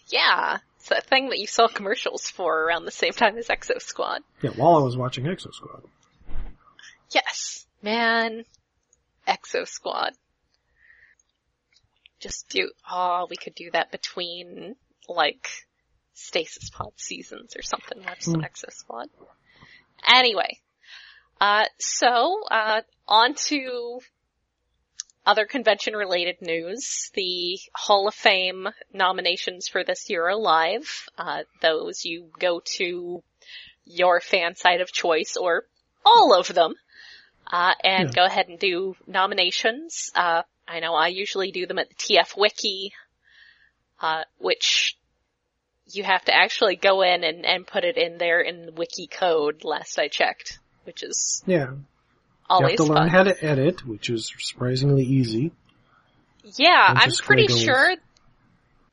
yeah, 0.08 0.58
it's 0.86 0.90
that 0.90 1.08
thing 1.08 1.30
that 1.30 1.40
you 1.40 1.48
saw 1.48 1.66
commercials 1.66 2.30
for 2.30 2.62
around 2.62 2.84
the 2.84 2.92
same 2.92 3.12
time 3.12 3.36
as 3.38 3.48
Exo 3.48 3.80
Squad. 3.82 4.22
Yeah, 4.40 4.50
while 4.50 4.76
I 4.76 4.80
was 4.82 4.96
watching 4.96 5.24
Exo 5.24 5.52
Squad. 5.52 5.82
Yes, 7.10 7.66
man. 7.82 8.44
Exo 9.26 9.66
Squad. 9.66 10.12
Just 12.20 12.48
do, 12.48 12.70
oh, 12.88 13.26
we 13.28 13.36
could 13.36 13.56
do 13.56 13.70
that 13.72 13.90
between, 13.90 14.76
like, 15.08 15.48
Stasis 16.14 16.70
Pod 16.70 16.92
seasons 16.96 17.56
or 17.56 17.62
something. 17.62 18.04
Watch 18.04 18.22
some 18.22 18.34
Hmm. 18.34 18.40
Exo 18.42 18.70
Squad. 18.70 19.08
Anyway. 20.08 20.60
Uh, 21.40 21.64
so, 21.78 22.42
uh, 22.48 22.82
on 23.08 23.34
to 23.34 23.98
other 25.26 25.44
convention 25.44 25.94
related 25.94 26.40
news. 26.40 27.10
The 27.14 27.58
Hall 27.74 28.06
of 28.08 28.14
Fame 28.14 28.68
nominations 28.92 29.68
for 29.68 29.82
this 29.84 30.08
year 30.08 30.28
are 30.28 30.36
live. 30.36 31.08
Uh, 31.18 31.42
those 31.60 32.04
you 32.04 32.30
go 32.38 32.60
to 32.76 33.22
your 33.84 34.20
fan 34.20 34.54
site 34.54 34.80
of 34.80 34.92
choice 34.92 35.36
or 35.36 35.64
all 36.04 36.38
of 36.38 36.46
them 36.48 36.74
uh, 37.50 37.74
and 37.82 38.08
Yeah. 38.08 38.14
go 38.14 38.24
ahead 38.24 38.48
and 38.48 38.58
do 38.58 38.96
nominations. 39.06 40.10
Uh, 40.14 40.42
I 40.68 40.80
know 40.80 40.94
I 40.94 41.08
usually 41.08 41.50
do 41.52 41.66
them 41.66 41.78
at 41.78 41.88
the 41.88 41.94
TF 41.94 42.36
Wiki, 42.36 42.92
uh, 44.00 44.24
which 44.38 44.96
you 45.92 46.02
have 46.02 46.24
to 46.24 46.34
actually 46.34 46.76
go 46.76 47.02
in 47.02 47.22
and, 47.22 47.46
and 47.46 47.66
put 47.66 47.84
it 47.84 47.96
in 47.96 48.18
there 48.18 48.40
in 48.40 48.66
the 48.66 48.72
wiki 48.72 49.06
code 49.06 49.62
last 49.64 49.98
I 49.98 50.08
checked, 50.08 50.58
which 50.84 51.02
is 51.02 51.42
Yeah. 51.46 51.74
You 52.50 52.66
have 52.66 52.76
to 52.76 52.84
learn 52.84 53.08
how 53.08 53.24
to 53.24 53.44
edit, 53.44 53.86
which 53.86 54.10
is 54.10 54.32
surprisingly 54.38 55.04
easy. 55.04 55.52
yeah, 56.56 56.90
and 56.90 56.98
I'm 56.98 57.10
pretty 57.22 57.48
squiggles. 57.48 57.62
sure 57.62 57.94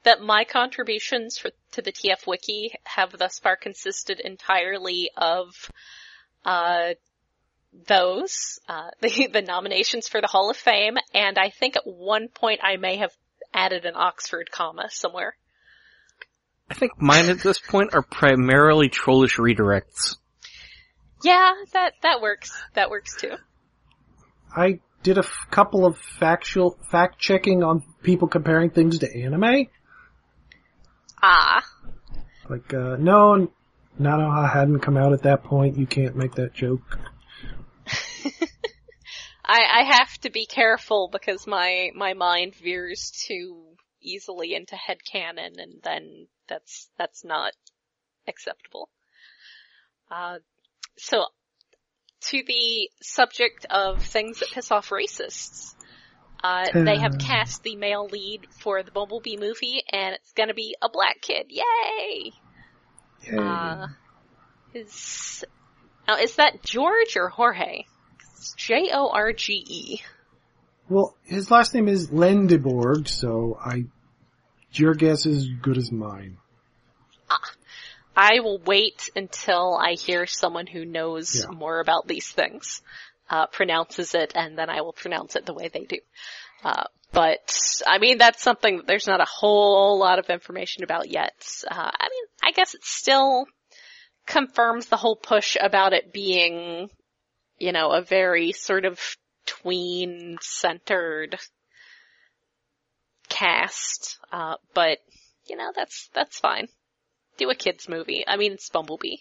that 0.04 0.22
my 0.22 0.44
contributions 0.44 1.38
for, 1.38 1.52
to 1.74 1.82
the 1.82 1.92
TF 1.92 2.28
Wiki 2.28 2.74
have 2.84 3.18
thus 3.18 3.40
far 3.40 3.56
consisted 3.56 4.20
entirely 4.20 5.12
of, 5.16 5.50
uh, 6.46 6.94
those, 7.88 8.60
uh, 8.68 8.90
the, 9.02 9.28
the 9.32 9.42
nominations 9.42 10.08
for 10.08 10.22
the 10.22 10.28
Hall 10.28 10.50
of 10.50 10.58
Fame, 10.58 10.98
and 11.14 11.38
I 11.38 11.50
think 11.50 11.76
at 11.76 11.86
one 11.86 12.28
point 12.28 12.62
I 12.64 12.78
may 12.78 12.98
have 12.98 13.12
added 13.54 13.86
an 13.86 13.94
Oxford 13.96 14.50
comma 14.52 14.90
somewhere. 14.90 15.36
I 16.70 16.74
think 16.74 16.94
mine 17.00 17.30
at 17.30 17.40
this 17.40 17.60
point 17.60 17.94
are 17.94 18.02
primarily 18.02 18.90
trollish 18.90 19.38
redirects. 19.38 20.18
Yeah, 21.24 21.54
that, 21.72 21.94
that 22.02 22.22
works. 22.22 22.52
That 22.74 22.90
works 22.90 23.16
too. 23.16 23.36
I 24.56 24.82
did 25.04 25.18
a 25.18 25.22
f- 25.22 25.48
couple 25.50 25.86
of 25.86 25.98
factual 25.98 26.78
fact 26.92 27.20
checking 27.20 27.64
on 27.64 27.84
people 28.04 28.28
comparing 28.28 28.70
things 28.70 29.00
to 29.00 29.16
anime. 29.16 29.68
Ah. 31.22 31.64
Like, 32.50 32.74
uh, 32.74 32.98
no, 32.98 33.50
Nanoha 34.00 34.52
hadn't 34.52 34.80
come 34.80 34.98
out 34.98 35.14
at 35.14 35.24
that 35.24 35.44
point. 35.44 35.78
You 35.78 35.88
can't 35.88 36.16
make 36.16 36.36
that 36.36 36.54
joke. 36.54 37.00
I, 39.46 39.62
I 39.80 39.84
have 39.84 40.18
to 40.20 40.30
be 40.30 40.46
careful 40.46 41.10
because 41.12 41.48
my, 41.48 41.92
my 41.96 42.14
mind 42.14 42.56
veers 42.56 43.12
too 43.28 43.64
easily 44.02 44.56
into 44.56 44.76
headcanon 44.76 45.58
and 45.58 45.82
then 45.84 46.28
that's, 46.48 46.90
that's 46.98 47.24
not 47.24 47.54
acceptable. 48.28 48.90
Uh, 50.12 50.40
so, 50.98 51.26
to 52.30 52.44
the 52.46 52.90
subject 53.02 53.66
of 53.70 54.04
things 54.04 54.40
that 54.40 54.50
piss 54.50 54.72
off 54.72 54.90
racists, 54.90 55.74
uh, 56.44 56.68
they 56.74 56.98
have 56.98 57.18
cast 57.20 57.64
the 57.64 57.76
male 57.76 58.08
lead 58.12 58.48
for 58.60 58.84
the 58.84 58.92
Bumblebee 58.92 59.38
movie, 59.38 59.82
and 59.92 60.16
it's 60.16 60.34
gonna 60.34 60.54
be 60.54 60.76
a 60.82 60.90
black 60.90 61.22
kid. 61.22 61.48
Yay! 61.50 62.32
Yay. 63.26 63.38
Uh, 63.38 63.88
is 64.74 65.44
now 66.08 66.18
is 66.18 66.36
that 66.36 66.64
George 66.64 67.16
or 67.16 67.30
Jorge? 67.30 67.84
J 68.58 68.90
O 68.94 69.10
R 69.10 69.32
G 69.32 69.54
E. 69.54 70.02
well, 70.90 71.16
his 71.24 71.50
last 71.50 71.74
name 71.74 71.88
is 71.88 72.10
Lendeborg, 72.10 73.08
so 73.08 73.58
I, 73.64 73.86
your 74.74 74.96
guess 74.96 75.26
is 75.26 75.38
as 75.38 75.48
good 75.62 75.78
as 75.78 75.92
mine. 75.92 76.38
I 78.16 78.40
will 78.42 78.60
wait 78.60 79.10
until 79.16 79.76
I 79.76 79.94
hear 79.94 80.26
someone 80.28 80.68
who 80.68 80.86
knows 80.86 81.36
Yeah. 81.36 81.52
more 81.52 81.80
about 81.80 82.08
these 82.08 82.30
things 82.30 82.82
uh, 83.30 83.48
pronounces 83.48 84.14
it, 84.14 84.34
and 84.36 84.58
then 84.58 84.70
I 84.70 84.82
will 84.82 84.94
pronounce 84.94 85.36
it 85.36 85.46
the 85.46 85.54
way 85.54 85.70
they 85.70 85.86
do. 85.86 86.00
Uh, 86.64 86.84
but 87.12 87.82
I 87.86 87.98
mean, 87.98 88.18
that's 88.18 88.42
something 88.42 88.78
that 88.78 88.88
there's 88.88 89.08
not 89.08 89.22
a 89.22 89.26
whole 89.26 90.00
lot 90.00 90.20
of 90.20 90.30
information 90.30 90.84
about 90.84 91.10
yet. 91.10 91.34
Uh, 91.70 91.92
I 91.94 92.10
mean, 92.10 92.26
I 92.44 92.52
guess 92.52 92.76
it 92.76 92.84
still 92.84 93.46
confirms 94.26 94.88
the 94.88 94.98
whole 94.98 95.16
push 95.16 95.58
about 95.60 95.94
it 95.94 96.14
being, 96.14 96.90
you 97.58 97.72
know, 97.72 97.92
a 97.92 98.02
very 98.02 98.52
sort 98.52 98.86
of 98.86 99.00
tween-centered 99.46 101.40
cast. 103.30 104.20
Uh, 104.32 104.56
but 104.74 105.00
you 105.48 105.58
know, 105.58 105.72
that's 105.76 106.10
that's 106.14 106.40
fine 106.40 106.68
do 107.38 107.50
a 107.50 107.56
kids 107.56 107.88
movie. 107.90 108.24
I 108.28 108.38
mean, 108.38 108.54
it's 108.54 108.70
Bumblebee. 108.70 109.18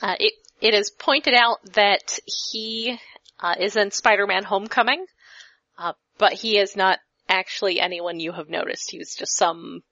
Uh, 0.00 0.14
it 0.18 0.34
it 0.60 0.74
is 0.74 0.90
pointed 0.90 1.34
out 1.34 1.58
that 1.74 2.18
he 2.24 2.98
uh, 3.40 3.54
is 3.58 3.76
in 3.76 3.90
Spider-Man: 3.90 4.44
Homecoming, 4.44 5.06
uh, 5.76 5.92
but 6.18 6.32
he 6.32 6.58
is 6.58 6.76
not 6.76 6.98
actually 7.28 7.80
anyone 7.80 8.20
you 8.20 8.32
have 8.32 8.48
noticed. 8.48 8.90
He 8.90 8.98
was 8.98 9.14
just 9.14 9.36
some 9.36 9.82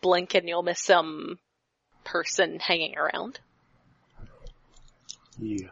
blink 0.00 0.34
and 0.34 0.48
you'll 0.48 0.62
miss 0.62 0.86
him 0.86 1.38
person 2.04 2.58
hanging 2.58 2.96
around. 2.96 3.38
Yeah. 5.38 5.68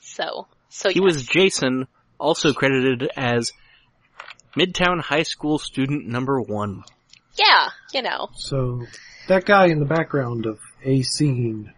So, 0.00 0.46
so 0.68 0.90
He 0.90 1.00
was 1.00 1.24
Jason, 1.24 1.86
also 2.18 2.52
credited 2.52 3.08
as 3.16 3.52
Midtown 4.56 5.00
High 5.00 5.22
School 5.22 5.58
student 5.58 6.06
number 6.06 6.40
one. 6.40 6.82
Yeah, 7.40 7.70
you 7.92 8.02
know, 8.02 8.28
So, 8.36 8.84
that 9.28 9.44
guy 9.44 9.66
in 9.66 9.78
the 9.78 9.86
background 9.86 10.46
of 10.46 10.58
a 10.84 11.02
scene, 11.02 11.72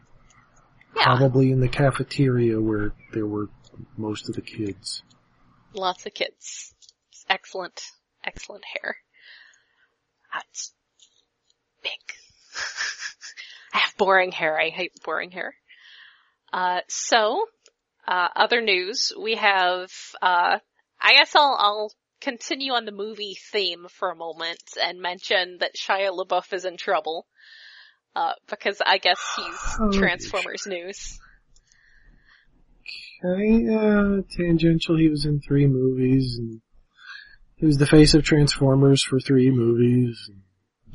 yeah, 0.97 1.05
probably 1.05 1.51
in 1.53 1.61
the 1.61 1.69
cafeteria 1.69 2.61
where 2.61 2.93
there 3.13 3.27
were 3.27 3.49
most 3.97 4.29
of 4.29 4.35
the 4.35 4.43
kids. 4.43 5.03
lots 5.75 6.05
of 6.07 6.15
kids. 6.15 6.75
Excellent, 7.29 7.81
excellent 8.25 8.65
hair. 8.65 8.97
That's 10.35 10.73
big. 11.83 11.91
I 13.75 13.79
have 13.79 13.97
boring 13.97 14.33
hair. 14.33 14.59
I 14.61 14.71
hate 14.71 14.93
boring 15.05 15.31
hair. 15.31 15.55
Uh, 16.53 16.81
so, 16.89 17.47
uh, 18.07 18.29
other 18.37 18.61
news. 18.61 19.13
We 19.19 19.37
have, 19.37 19.91
uh, 20.21 20.59
I 21.01 21.13
guess 21.15 21.35
I'll, 21.35 21.57
I'll 21.59 21.93
continue 22.23 22.73
on 22.73 22.85
the 22.85 22.93
movie 22.93 23.37
theme 23.51 23.87
for 23.89 24.11
a 24.11 24.17
moment 24.17 24.63
and 24.83 25.01
mention 25.01 25.59
that 25.61 25.73
Shia 25.77 26.11
LaBeouf 26.17 26.53
is 26.53 26.65
in 26.65 26.77
trouble. 26.77 27.27
Uh, 28.15 28.33
because 28.49 28.81
I 28.85 28.99
guess 28.99 29.19
he's 29.37 29.77
Oh, 29.81 29.91
Transformers 29.91 30.67
news. 30.67 31.19
Okay, 33.25 33.69
uh, 33.69 34.23
tangential, 34.37 34.99
he 34.99 35.09
was 35.09 35.25
in 35.25 35.41
three 35.41 35.67
movies, 35.67 36.37
and 36.39 36.61
he 37.57 37.67
was 37.67 37.79
the 37.79 37.87
face 37.87 38.15
of 38.15 38.25
Transformers 38.25 39.03
for 39.03 39.21
three 39.21 39.51
movies. 39.51 40.19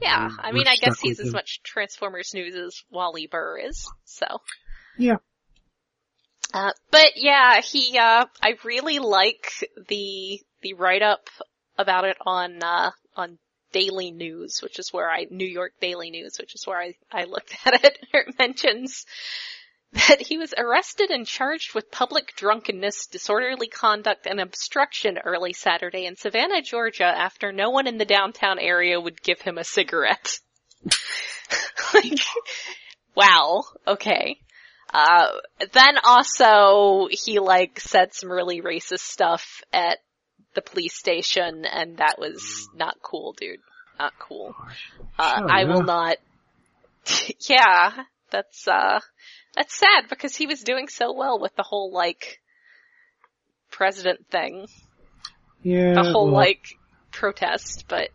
Yeah, 0.01 0.29
I 0.37 0.51
mean, 0.51 0.67
I 0.67 0.75
guess 0.75 0.99
he's 0.99 1.19
as 1.19 1.27
him. 1.27 1.33
much 1.33 1.61
Transformers 1.63 2.33
news 2.33 2.53
as 2.53 2.83
Wally 2.91 3.27
Burr 3.31 3.59
is, 3.59 3.89
so. 4.03 4.25
Yeah. 4.97 5.17
Uh, 6.53 6.71
but 6.91 7.13
yeah, 7.15 7.61
he, 7.61 7.97
uh, 7.97 8.25
I 8.43 8.55
really 8.63 8.99
like 8.99 9.49
the, 9.87 10.41
the 10.67 10.73
write-up 10.73 11.29
about 11.77 12.05
it 12.05 12.17
on, 12.25 12.61
uh, 12.61 12.91
on 13.15 13.37
Daily 13.71 14.11
News, 14.11 14.59
which 14.61 14.79
is 14.79 14.89
where 14.91 15.09
I, 15.09 15.27
New 15.29 15.47
York 15.47 15.73
Daily 15.79 16.09
News, 16.09 16.37
which 16.39 16.55
is 16.55 16.65
where 16.65 16.79
I, 16.79 16.95
I 17.11 17.23
looked 17.25 17.55
at 17.65 17.83
it. 17.83 17.97
It 18.13 18.35
mentions 18.39 19.05
that 19.93 20.21
he 20.21 20.37
was 20.37 20.53
arrested 20.57 21.09
and 21.09 21.25
charged 21.25 21.73
with 21.73 21.91
public 21.91 22.35
drunkenness, 22.35 23.07
disorderly 23.07 23.67
conduct, 23.67 24.27
and 24.27 24.41
obstruction 24.41 25.17
early 25.17 25.53
Saturday 25.53 26.05
in 26.05 26.17
Savannah, 26.17 26.61
Georgia 26.61 27.05
after 27.05 27.51
no 27.51 27.69
one 27.69 27.87
in 27.87 27.97
the 27.97 28.05
downtown 28.05 28.59
area 28.59 28.99
would 28.99 29.21
give 29.21 29.41
him 29.41 29.57
a 29.57 29.63
cigarette. 29.63 30.39
like, 31.93 32.19
wow, 33.15 33.63
okay. 33.87 34.37
Uh, 34.93 35.29
then 35.73 35.97
also, 36.03 37.07
he 37.09 37.39
like 37.39 37.79
said 37.79 38.13
some 38.13 38.31
really 38.31 38.61
racist 38.61 38.99
stuff 38.99 39.61
at 39.71 39.99
the 40.57 40.61
police 40.63 40.97
station 40.97 41.65
and 41.65 41.97
that 41.97 42.17
was 42.17 42.67
not 42.75 42.97
cool, 43.01 43.33
dude. 43.39 43.59
Not 43.99 44.13
cool. 44.19 44.55
Uh, 45.17 45.41
I 45.49 45.65
will 45.65 45.83
not, 45.83 46.17
yeah, 47.49 47.93
that's, 48.31 48.67
uh, 48.67 48.99
that's 49.55 49.77
sad 49.77 50.05
because 50.09 50.35
he 50.35 50.47
was 50.47 50.61
doing 50.63 50.87
so 50.87 51.13
well 51.13 51.39
with 51.39 51.55
the 51.55 51.63
whole 51.63 51.91
like, 51.93 52.39
president 53.71 54.27
thing. 54.31 54.65
Yeah. 55.61 55.93
The 55.93 56.11
whole 56.11 56.25
well, 56.25 56.35
like, 56.35 56.65
protest, 57.11 57.85
but 57.87 58.09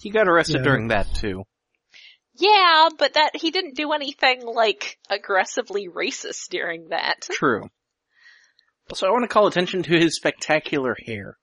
He 0.00 0.10
got 0.10 0.28
arrested 0.28 0.58
Yeah. 0.58 0.62
during 0.64 0.88
that 0.88 1.12
too. 1.14 1.42
yeah, 2.34 2.88
but 2.96 3.14
that, 3.14 3.32
he 3.34 3.50
didn't 3.50 3.74
do 3.76 3.92
anything 3.92 4.46
like 4.46 4.98
aggressively 5.10 5.88
racist 5.88 6.48
during 6.50 6.90
that. 6.90 7.22
True. 7.32 7.68
So 8.94 9.06
I 9.06 9.10
want 9.10 9.24
to 9.24 9.28
call 9.28 9.46
attention 9.48 9.82
to 9.82 9.98
his 9.98 10.16
spectacular 10.16 10.96
hair. 11.04 11.36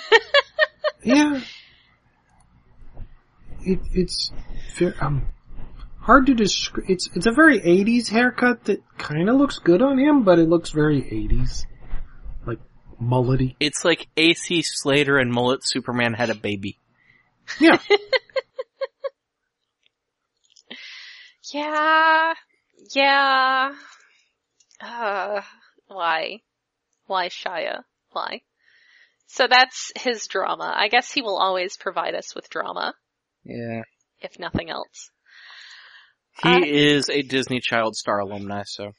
Yeah. 1.02 1.40
It, 3.62 3.78
it's 3.92 4.32
fair, 4.74 4.94
um, 5.00 5.26
hard 6.00 6.26
to 6.26 6.34
describe. 6.34 6.86
It's 6.88 7.08
it's 7.14 7.26
a 7.26 7.30
very 7.30 7.60
'80s 7.60 8.08
haircut 8.08 8.64
that 8.64 8.82
kind 8.98 9.28
of 9.28 9.36
looks 9.36 9.58
good 9.58 9.82
on 9.82 9.98
him, 9.98 10.24
but 10.24 10.40
it 10.40 10.48
looks 10.48 10.70
very 10.70 11.02
'80s, 11.02 11.64
like 12.44 12.58
mullety. 13.00 13.54
It's 13.60 13.84
like 13.84 14.08
AC 14.16 14.62
Slater 14.62 15.16
and 15.18 15.32
Mullet 15.32 15.60
Superman 15.62 16.14
had 16.14 16.30
a 16.30 16.34
baby. 16.34 16.80
Yeah. 17.60 17.78
Yeah, 21.52 22.34
yeah. 22.92 23.72
Uh, 24.80 25.40
why? 25.86 26.40
Why 27.06 27.28
Shia? 27.28 27.84
Why? 28.10 28.42
So 29.36 29.46
that's 29.46 29.92
his 29.96 30.26
drama. 30.28 30.72
I 30.74 30.88
guess 30.88 31.12
he 31.12 31.20
will 31.20 31.36
always 31.36 31.76
provide 31.76 32.14
us 32.14 32.34
with 32.34 32.48
drama, 32.48 32.94
Yeah. 33.44 33.82
if 34.20 34.38
nothing 34.38 34.70
else. 34.70 35.10
He 36.42 36.48
Uh, 36.48 36.60
is 36.64 37.10
a 37.10 37.20
Disney 37.20 37.60
Child 37.60 37.96
Star 37.96 38.18
alumni, 38.20 38.62
so. 38.64 38.92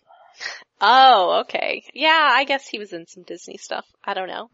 Oh, 0.80 1.42
okay. 1.42 1.82
Yeah, 1.96 2.28
I 2.32 2.44
guess 2.44 2.68
he 2.68 2.78
was 2.78 2.94
in 2.94 3.08
some 3.08 3.24
Disney 3.24 3.58
stuff. 3.58 3.86
I 4.04 4.14
don't 4.14 4.28
know. 4.28 4.52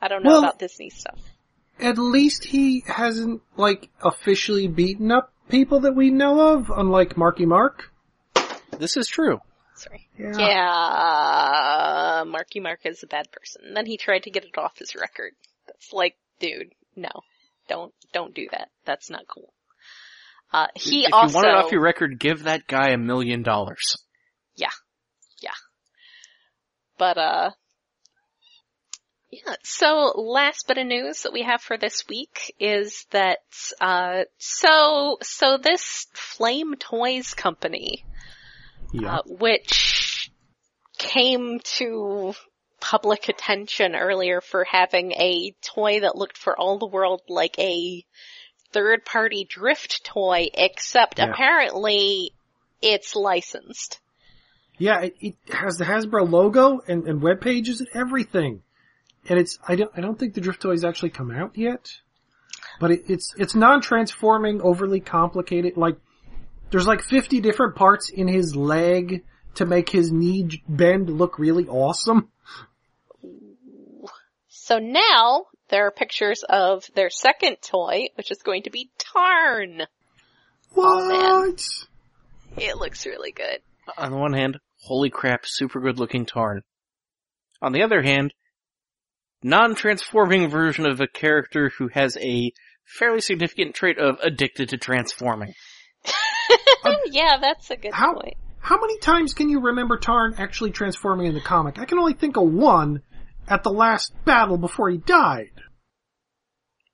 I 0.00 0.06
don't 0.06 0.22
know 0.22 0.30
Well- 0.30 0.44
about 0.44 0.60
Disney 0.60 0.90
stuff. 0.90 1.18
At 1.80 1.98
least 1.98 2.44
he 2.44 2.84
hasn't 2.86 3.42
like 3.56 3.90
officially 4.04 4.68
beaten 4.68 5.10
up 5.10 5.32
people 5.48 5.80
that 5.80 5.96
we 5.96 6.10
know 6.12 6.54
of, 6.54 6.70
unlike 6.70 7.16
Marky 7.16 7.44
Mark. 7.46 7.90
This 8.78 8.96
is 8.96 9.08
true. 9.08 9.40
Sorry. 9.76 10.08
Yeah. 10.18 10.38
Yeah, 10.38 12.24
Marky 12.26 12.60
Mark 12.60 12.80
is 12.84 13.02
a 13.02 13.06
bad 13.06 13.30
person. 13.32 13.74
Then 13.74 13.86
he 13.86 13.96
tried 13.96 14.22
to 14.24 14.30
get 14.30 14.44
it 14.44 14.56
off 14.56 14.78
his 14.78 14.94
record. 14.94 15.32
That's 15.66 15.92
like, 15.92 16.16
dude, 16.38 16.72
no. 16.96 17.10
Don't, 17.68 17.92
don't 18.12 18.34
do 18.34 18.46
that. 18.52 18.68
That's 18.84 19.10
not 19.10 19.26
cool. 19.26 19.52
Uh, 20.52 20.66
he 20.74 21.04
if 21.04 21.12
also, 21.12 21.28
you 21.28 21.34
want 21.34 21.48
it 21.48 21.54
off 21.54 21.72
your 21.72 21.82
record, 21.82 22.20
give 22.20 22.44
that 22.44 22.66
guy 22.66 22.90
a 22.90 22.98
million 22.98 23.42
dollars. 23.42 23.96
Yeah. 24.54 24.68
Yeah. 25.40 25.50
But 26.96 27.18
uh, 27.18 27.50
yeah, 29.30 29.56
so 29.64 30.12
last 30.14 30.68
bit 30.68 30.78
of 30.78 30.86
news 30.86 31.22
that 31.22 31.32
we 31.32 31.42
have 31.42 31.60
for 31.60 31.76
this 31.76 32.04
week 32.08 32.54
is 32.60 33.06
that, 33.10 33.38
uh, 33.80 34.24
so, 34.38 35.18
so 35.22 35.58
this 35.58 36.06
Flame 36.12 36.76
Toys 36.78 37.34
company, 37.34 38.04
Yeah. 38.94 39.16
uh, 39.16 39.22
which 39.26 40.30
came 40.98 41.58
to 41.78 42.34
public 42.80 43.28
attention 43.28 43.96
earlier 43.96 44.40
for 44.40 44.64
having 44.64 45.12
a 45.12 45.54
toy 45.62 46.00
that 46.00 46.16
looked 46.16 46.38
for 46.38 46.56
all 46.56 46.78
the 46.78 46.86
world 46.86 47.22
like 47.28 47.58
a 47.58 48.04
third 48.72 49.04
party 49.04 49.46
drift 49.48 50.04
toy, 50.04 50.48
except 50.54 51.18
Yeah. 51.18 51.30
apparently 51.30 52.30
it's 52.80 53.16
licensed. 53.16 54.00
Yeah, 54.78 55.00
it, 55.02 55.14
it 55.20 55.34
has 55.52 55.76
the 55.76 55.84
Hasbro 55.84 56.30
logo 56.30 56.80
and, 56.86 57.08
and 57.08 57.22
web 57.22 57.40
pages 57.40 57.80
and 57.80 57.88
everything. 57.94 58.62
And 59.28 59.38
it's, 59.38 59.58
I 59.66 59.76
don't, 59.76 59.90
I 59.96 60.00
don't 60.00 60.18
think 60.18 60.34
the 60.34 60.40
Drift 60.40 60.60
Toys 60.60 60.84
actually 60.84 61.10
come 61.10 61.30
out 61.30 61.56
yet. 61.56 61.88
But 62.80 62.90
it, 62.90 63.04
it's, 63.08 63.34
it's 63.38 63.54
non-transforming, 63.54 64.60
overly 64.60 65.00
complicated, 65.00 65.76
like, 65.76 65.96
there's 66.74 66.88
like 66.88 67.02
50 67.02 67.40
different 67.40 67.76
parts 67.76 68.10
in 68.10 68.26
his 68.26 68.56
leg 68.56 69.22
to 69.54 69.64
make 69.64 69.88
his 69.88 70.10
knee 70.10 70.60
bend 70.68 71.08
look 71.08 71.38
really 71.38 71.68
awesome. 71.68 72.32
So 74.48 74.80
now 74.80 75.44
there 75.68 75.86
are 75.86 75.92
pictures 75.92 76.42
of 76.42 76.82
their 76.96 77.10
second 77.10 77.58
toy, 77.62 78.08
which 78.16 78.32
is 78.32 78.42
going 78.42 78.64
to 78.64 78.70
be 78.70 78.90
Tarn. 78.98 79.82
Oh, 80.76 81.46
What? 81.46 81.62
It 82.56 82.76
looks 82.76 83.06
really 83.06 83.30
good. 83.30 83.60
On 83.96 84.10
the 84.10 84.18
one 84.18 84.32
hand, 84.32 84.58
holy 84.82 85.10
crap, 85.10 85.42
super 85.44 85.78
good 85.78 86.00
looking 86.00 86.26
Tarn. 86.26 86.62
On 87.62 87.70
the 87.70 87.84
other 87.84 88.02
hand, 88.02 88.34
non-transforming 89.44 90.48
version 90.48 90.86
of 90.86 91.00
a 91.00 91.06
character 91.06 91.70
who 91.78 91.86
has 91.86 92.16
a 92.16 92.50
fairly 92.84 93.20
significant 93.20 93.76
trait 93.76 93.96
of 93.96 94.18
addicted 94.24 94.70
to 94.70 94.76
transforming. 94.76 95.54
yeah, 97.06 97.38
that's 97.40 97.70
a 97.70 97.76
good 97.76 97.92
How- 97.92 98.14
point. 98.14 98.34
How 98.60 98.80
many 98.80 98.98
times 98.98 99.34
can 99.34 99.50
you 99.50 99.60
remember 99.60 99.98
Tarn 99.98 100.36
actually 100.38 100.70
transforming 100.70 101.26
in 101.26 101.34
the 101.34 101.40
comic? 101.42 101.78
I 101.78 101.84
can 101.84 101.98
only 101.98 102.14
think 102.14 102.38
of 102.38 102.44
one 102.44 103.02
at 103.46 103.62
the 103.62 103.70
last 103.70 104.14
battle 104.24 104.56
before 104.56 104.88
he 104.88 104.96
died. 104.96 105.50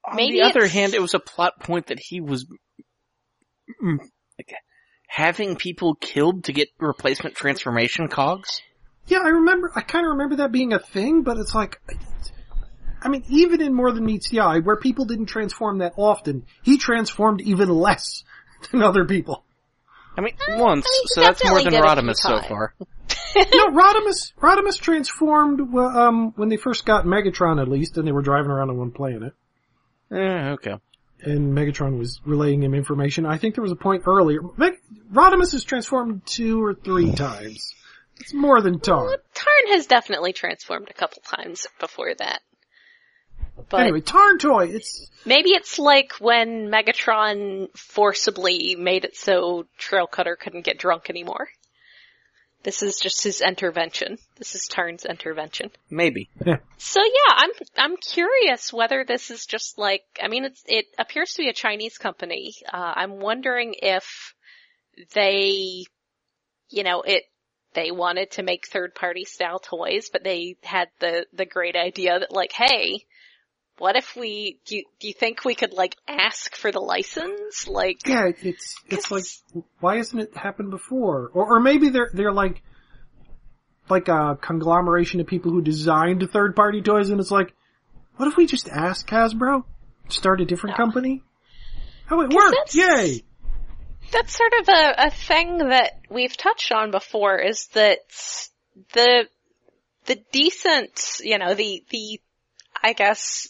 On 0.04 0.16
Maybe 0.16 0.40
the 0.40 0.46
other 0.46 0.66
hand, 0.66 0.94
it 0.94 1.00
was 1.00 1.14
a 1.14 1.20
plot 1.20 1.60
point 1.60 1.86
that 1.86 2.00
he 2.00 2.20
was 2.20 2.44
mm, 3.80 3.98
like, 4.36 4.52
having 5.06 5.54
people 5.54 5.94
killed 5.94 6.44
to 6.44 6.52
get 6.52 6.70
replacement 6.80 7.36
transformation 7.36 8.08
cogs. 8.08 8.62
Yeah, 9.06 9.18
I 9.18 9.28
remember, 9.28 9.70
I 9.76 9.82
kind 9.82 10.04
of 10.04 10.10
remember 10.10 10.36
that 10.36 10.50
being 10.50 10.72
a 10.72 10.80
thing, 10.80 11.22
but 11.22 11.36
it's 11.36 11.54
like, 11.54 11.80
I 13.02 13.08
mean, 13.08 13.24
even 13.28 13.60
in 13.60 13.74
More 13.74 13.92
Than 13.92 14.04
Meets 14.04 14.30
the 14.30 14.40
Eye, 14.40 14.58
where 14.58 14.76
people 14.76 15.04
didn't 15.04 15.26
transform 15.26 15.78
that 15.78 15.94
often, 15.96 16.46
he 16.62 16.78
transformed 16.78 17.40
even 17.42 17.68
less 17.68 18.24
than 18.72 18.82
other 18.82 19.04
people. 19.04 19.44
I 20.16 20.22
mean, 20.22 20.34
Uh, 20.48 20.56
once, 20.58 20.86
I 20.86 20.90
mean, 20.92 21.06
so 21.06 21.20
that's 21.20 21.44
more 21.44 21.62
than 21.62 21.72
did 21.72 21.80
a 21.80 21.82
few 21.82 22.02
Rodimus 22.02 22.16
so 22.16 22.40
far. 22.40 22.74
no, 23.36 23.68
Rodimus, 23.70 24.32
Rodimus 24.40 24.78
transformed, 24.78 25.60
um, 25.76 26.32
when 26.36 26.48
they 26.48 26.56
first 26.56 26.84
got 26.84 27.04
Megatron 27.04 27.60
at 27.60 27.68
least, 27.68 27.96
and 27.96 28.06
they 28.06 28.12
were 28.12 28.22
driving 28.22 28.50
around 28.50 28.70
on 28.70 28.76
one 28.78 28.90
planet. 28.90 29.32
Eh, 30.12 30.50
okay. 30.54 30.74
and 31.22 31.52
Megatron 31.56 31.96
was 31.98 32.20
relaying 32.24 32.62
him 32.64 32.74
information. 32.74 33.24
I 33.24 33.38
think 33.38 33.54
there 33.54 33.62
was 33.62 33.70
a 33.72 33.76
point 33.76 34.02
earlier. 34.06 34.40
Meg- 34.56 34.80
Rodimus 35.12 35.52
has 35.52 35.62
transformed 35.62 36.22
two 36.26 36.62
or 36.62 36.74
three 36.74 37.12
times. 37.12 37.74
It's 38.18 38.34
more 38.34 38.60
than 38.60 38.80
Tarn. 38.80 39.06
Well, 39.06 39.16
Tarn 39.32 39.74
has 39.74 39.86
definitely 39.86 40.32
transformed 40.32 40.88
a 40.90 40.94
couple 40.94 41.22
times 41.22 41.66
before 41.78 42.12
that. 42.18 42.40
But 43.68 43.80
Anyway, 43.80 44.00
Tarn 44.00 44.38
Toy, 44.38 44.68
it's, 44.68 45.10
maybe 45.24 45.50
it's 45.50 45.78
like 45.78 46.12
when 46.20 46.68
Megatron 46.68 47.68
forcibly 47.76 48.76
made 48.76 49.04
it 49.04 49.16
so 49.16 49.66
Trailcutter 49.78 50.38
couldn't 50.38 50.64
get 50.64 50.78
drunk 50.78 51.10
anymore. 51.10 51.48
This 52.62 52.82
is 52.82 52.98
just 53.00 53.24
his 53.24 53.40
intervention. 53.40 54.18
This 54.36 54.54
is 54.54 54.68
Tarn's 54.68 55.06
intervention. 55.06 55.70
Maybe. 55.88 56.28
So 56.76 57.02
yeah, 57.02 57.34
I'm 57.34 57.50
I'm 57.76 57.96
curious 57.96 58.70
whether 58.70 59.02
this 59.02 59.30
is 59.30 59.46
just 59.46 59.78
like 59.78 60.02
I 60.22 60.28
mean 60.28 60.44
it's 60.44 60.62
it 60.66 60.84
appears 60.98 61.32
to 61.32 61.42
be 61.42 61.48
a 61.48 61.54
Chinese 61.54 61.96
company. 61.96 62.54
Uh, 62.70 62.92
I'm 62.96 63.18
wondering 63.18 63.74
if 63.80 64.34
they, 65.14 65.84
you 66.68 66.82
know, 66.82 67.00
it 67.00 67.24
they 67.72 67.90
wanted 67.90 68.32
to 68.32 68.42
make 68.42 68.66
third 68.66 68.94
party 68.94 69.24
style 69.24 69.58
toys, 69.58 70.10
but 70.12 70.24
they 70.24 70.56
had 70.62 70.88
the 70.98 71.26
the 71.32 71.46
great 71.46 71.76
idea 71.76 72.18
that 72.18 72.32
like, 72.32 72.52
hey, 72.52 73.06
what 73.80 73.96
if 73.96 74.14
we 74.14 74.58
do 74.66 74.76
you, 74.76 74.84
do 75.00 75.08
you 75.08 75.14
think 75.14 75.44
we 75.44 75.54
could 75.54 75.72
like 75.72 75.96
ask 76.06 76.54
for 76.54 76.70
the 76.70 76.80
license? 76.80 77.66
Like, 77.66 78.06
yeah, 78.06 78.26
it- 78.26 78.36
it's, 78.42 78.74
it's 78.88 79.10
like, 79.10 79.24
why 79.80 79.96
hasn't 79.96 80.22
it 80.22 80.36
happened 80.36 80.70
before? 80.70 81.30
Or, 81.32 81.56
or 81.56 81.60
maybe 81.60 81.88
they're, 81.88 82.10
they're 82.12 82.32
like, 82.32 82.62
like 83.88 84.08
a 84.08 84.38
conglomeration 84.40 85.20
of 85.20 85.26
people 85.26 85.50
who 85.50 85.62
designed 85.62 86.28
third 86.30 86.54
party 86.54 86.82
toys 86.82 87.10
and 87.10 87.20
it's 87.20 87.30
like, 87.30 87.54
what 88.16 88.28
if 88.28 88.36
we 88.36 88.46
just 88.46 88.68
ask 88.68 89.08
Hasbro? 89.08 89.64
Start 90.10 90.40
a 90.40 90.44
different 90.44 90.78
No. 90.78 90.84
company? 90.84 91.22
Oh, 92.10 92.20
it 92.20 92.30
worked! 92.32 92.74
that's- 92.74 92.74
Yay! 92.74 93.24
that's 94.12 94.36
sort 94.36 94.52
of 94.60 94.68
a, 94.68 94.94
a 95.06 95.10
thing 95.10 95.58
that 95.58 96.00
we've 96.10 96.36
touched 96.36 96.70
on 96.72 96.90
before 96.90 97.38
is 97.38 97.68
that 97.74 97.98
the 98.92 99.26
the 100.06 100.16
decent, 100.32 101.20
you 101.22 101.38
know, 101.38 101.54
the 101.54 101.84
the 101.90 102.20
I 102.82 102.92
guess 102.92 103.48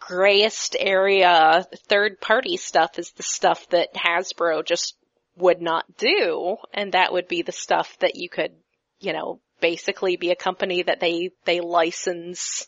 grayest 0.00 0.76
area 0.78 1.66
third 1.88 2.20
party 2.20 2.56
stuff 2.56 2.98
is 2.98 3.12
the 3.12 3.22
stuff 3.22 3.68
that 3.70 3.94
Hasbro 3.94 4.64
just 4.64 4.96
would 5.36 5.60
not 5.60 5.84
do 5.96 6.56
and 6.72 6.92
that 6.92 7.12
would 7.12 7.28
be 7.28 7.42
the 7.42 7.52
stuff 7.52 7.96
that 8.00 8.16
you 8.16 8.28
could, 8.28 8.52
you 9.00 9.12
know, 9.12 9.40
basically 9.60 10.16
be 10.16 10.30
a 10.30 10.36
company 10.36 10.82
that 10.82 11.00
they 11.00 11.30
they 11.44 11.60
license 11.60 12.66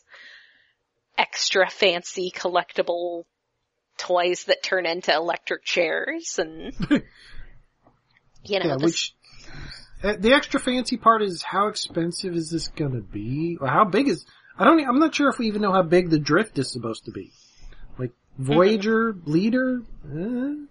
extra 1.17 1.69
fancy 1.69 2.31
collectible 2.33 3.23
toys 3.97 4.45
that 4.45 4.63
turn 4.63 4.85
into 4.85 5.13
electric 5.13 5.63
chairs 5.65 6.39
and 6.39 6.73
you 8.43 8.59
know 8.59 8.65
yeah, 8.67 8.77
this- 8.77 8.83
which 8.83 9.15
uh, 10.01 10.13
the 10.17 10.33
extra 10.33 10.59
fancy 10.59 10.95
part 10.95 11.21
is 11.21 11.43
how 11.43 11.67
expensive 11.67 12.33
is 12.33 12.49
this 12.49 12.69
gonna 12.69 13.01
be, 13.01 13.57
or 13.59 13.67
how 13.67 13.83
big 13.83 14.07
is? 14.07 14.25
I 14.59 14.65
don't. 14.65 14.85
I'm 14.85 14.99
not 14.99 15.15
sure 15.15 15.29
if 15.29 15.39
we 15.39 15.47
even 15.47 15.61
know 15.61 15.71
how 15.71 15.83
big 15.83 16.09
the 16.09 16.19
drift 16.19 16.59
is 16.59 16.71
supposed 16.71 17.05
to 17.05 17.11
be. 17.11 17.31
Like 17.97 18.11
Voyager, 18.37 19.15
Leader. 19.25 19.81
Uh, 20.05 20.65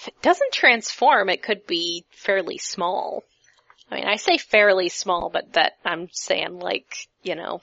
if 0.00 0.08
it 0.08 0.20
doesn't 0.20 0.52
transform 0.52 1.30
it 1.30 1.42
could 1.42 1.66
be 1.66 2.04
fairly 2.10 2.58
small. 2.58 3.22
I 3.90 3.94
mean 3.96 4.04
I 4.06 4.16
say 4.16 4.36
fairly 4.36 4.88
small 4.88 5.30
but 5.30 5.52
that 5.54 5.74
I'm 5.84 6.08
saying 6.12 6.58
like, 6.58 7.08
you 7.22 7.36
know, 7.36 7.60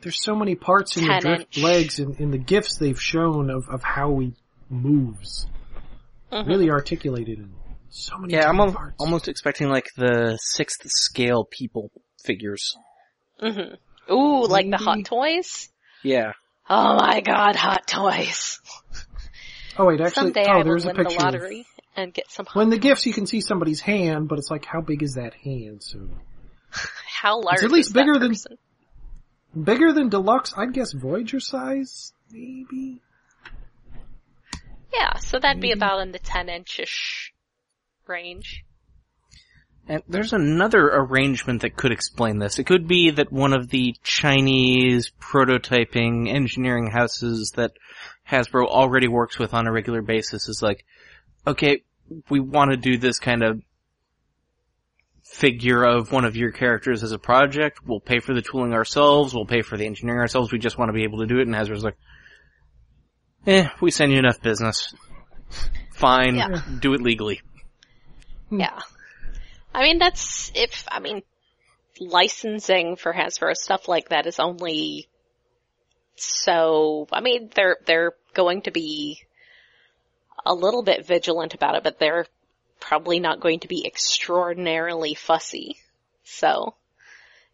there's 0.00 0.22
so 0.22 0.34
many 0.34 0.54
parts 0.54 0.96
in 0.96 1.06
the 1.06 1.18
drift 1.20 1.56
inch. 1.56 1.64
legs 1.64 1.98
and 1.98 2.18
in 2.18 2.30
the 2.30 2.38
GIFs 2.38 2.78
they've 2.78 3.00
shown 3.00 3.50
of 3.50 3.68
of 3.68 3.82
how 3.82 4.18
he 4.18 4.34
moves, 4.68 5.46
mhm. 6.32 6.46
really 6.46 6.70
articulated 6.70 7.38
in 7.38 7.52
so 7.90 8.18
many. 8.18 8.34
Yeah, 8.34 8.48
I'm 8.48 8.58
al- 8.60 8.72
parts. 8.72 8.96
almost 8.98 9.28
expecting 9.28 9.68
like 9.68 9.88
the 9.96 10.38
sixth 10.40 10.82
scale 10.86 11.44
people 11.44 11.90
figures. 12.24 12.76
Mhm. 13.42 13.76
Ooh, 14.10 14.46
like 14.46 14.70
the 14.70 14.76
hot 14.78 15.04
toys? 15.04 15.68
Yeah. 16.02 16.32
Oh 16.68 16.96
my 16.96 17.20
god, 17.20 17.56
hot 17.56 17.86
toys. 17.86 18.60
Oh 19.78 19.84
wait, 19.86 20.00
actually, 20.00 20.32
Someday 20.32 20.44
oh, 20.48 20.52
I 20.52 20.56
will 20.58 20.64
there's 20.64 20.84
a 20.84 20.88
win 20.88 20.96
the 20.96 21.04
picture. 21.04 21.16
of- 21.18 21.22
lottery 21.34 21.66
and 21.96 22.12
get 22.14 22.30
some 22.30 22.46
hot 22.46 22.56
when 22.56 22.70
the 22.70 22.78
GIFs, 22.78 23.04
you 23.06 23.12
can 23.12 23.26
see 23.26 23.40
somebody's 23.40 23.80
hand, 23.80 24.28
but 24.28 24.38
it's 24.38 24.50
like, 24.50 24.64
how 24.64 24.80
big 24.80 25.02
is 25.02 25.14
that 25.14 25.34
hand? 25.34 25.82
So 25.82 26.08
How 27.06 27.40
large 27.40 27.56
It's 27.56 27.64
at 27.64 27.70
least 27.70 27.88
is 27.88 27.92
that 27.94 28.00
bigger 28.06 28.18
than- 28.18 29.64
bigger 29.64 29.92
than 29.92 30.08
deluxe, 30.08 30.54
I'd 30.56 30.72
guess 30.72 30.92
Voyager 30.92 31.40
size, 31.40 32.12
maybe. 32.30 33.00
Yeah, 34.92 35.16
so 35.18 35.38
that'd 35.38 35.60
be 35.60 35.72
about 35.72 36.00
in 36.00 36.12
the 36.12 36.18
10 36.18 36.48
inch-ish 36.48 37.32
range. 38.06 38.64
And 39.88 40.02
there's 40.08 40.32
another 40.32 40.88
arrangement 40.88 41.62
that 41.62 41.76
could 41.76 41.92
explain 41.92 42.38
this. 42.38 42.58
It 42.58 42.64
could 42.64 42.88
be 42.88 43.10
that 43.12 43.30
one 43.30 43.52
of 43.52 43.68
the 43.68 43.94
Chinese 44.02 45.12
prototyping 45.20 46.28
engineering 46.28 46.90
houses 46.90 47.52
that 47.56 47.72
Hasbro 48.28 48.66
already 48.66 49.06
works 49.06 49.38
with 49.38 49.54
on 49.54 49.66
a 49.66 49.72
regular 49.72 50.02
basis 50.02 50.48
is 50.48 50.60
like, 50.60 50.84
okay, 51.46 51.82
we 52.28 52.40
want 52.40 52.72
to 52.72 52.76
do 52.76 52.98
this 52.98 53.20
kind 53.20 53.44
of 53.44 53.62
figure 55.22 55.84
of 55.84 56.10
one 56.10 56.24
of 56.24 56.36
your 56.36 56.50
characters 56.50 57.04
as 57.04 57.12
a 57.12 57.18
project. 57.18 57.80
We'll 57.86 58.00
pay 58.00 58.18
for 58.18 58.34
the 58.34 58.42
tooling 58.42 58.72
ourselves. 58.72 59.34
We'll 59.34 59.46
pay 59.46 59.62
for 59.62 59.76
the 59.76 59.86
engineering 59.86 60.20
ourselves. 60.20 60.50
We 60.50 60.58
just 60.58 60.78
want 60.78 60.88
to 60.88 60.94
be 60.94 61.04
able 61.04 61.20
to 61.20 61.26
do 61.26 61.38
it. 61.38 61.46
And 61.46 61.54
Hasbro's 61.54 61.84
like, 61.84 61.96
eh, 63.46 63.68
we 63.80 63.92
send 63.92 64.10
you 64.10 64.18
enough 64.18 64.40
business. 64.40 64.92
Fine. 65.94 66.36
Yeah. 66.36 66.60
Do 66.80 66.94
it 66.94 67.02
legally. 67.02 67.40
Yeah. 68.50 68.80
I 69.76 69.82
mean, 69.82 69.98
that's, 69.98 70.50
if, 70.54 70.88
I 70.90 71.00
mean, 71.00 71.20
licensing 72.00 72.96
for 72.96 73.12
Hasbro 73.12 73.54
stuff 73.54 73.88
like 73.88 74.08
that 74.08 74.26
is 74.26 74.40
only 74.40 75.06
so, 76.14 77.06
I 77.12 77.20
mean, 77.20 77.50
they're, 77.54 77.76
they're 77.84 78.14
going 78.32 78.62
to 78.62 78.70
be 78.70 79.20
a 80.46 80.54
little 80.54 80.82
bit 80.82 81.06
vigilant 81.06 81.52
about 81.52 81.74
it, 81.74 81.84
but 81.84 81.98
they're 81.98 82.24
probably 82.80 83.20
not 83.20 83.40
going 83.40 83.60
to 83.60 83.68
be 83.68 83.86
extraordinarily 83.86 85.12
fussy. 85.12 85.76
So, 86.24 86.74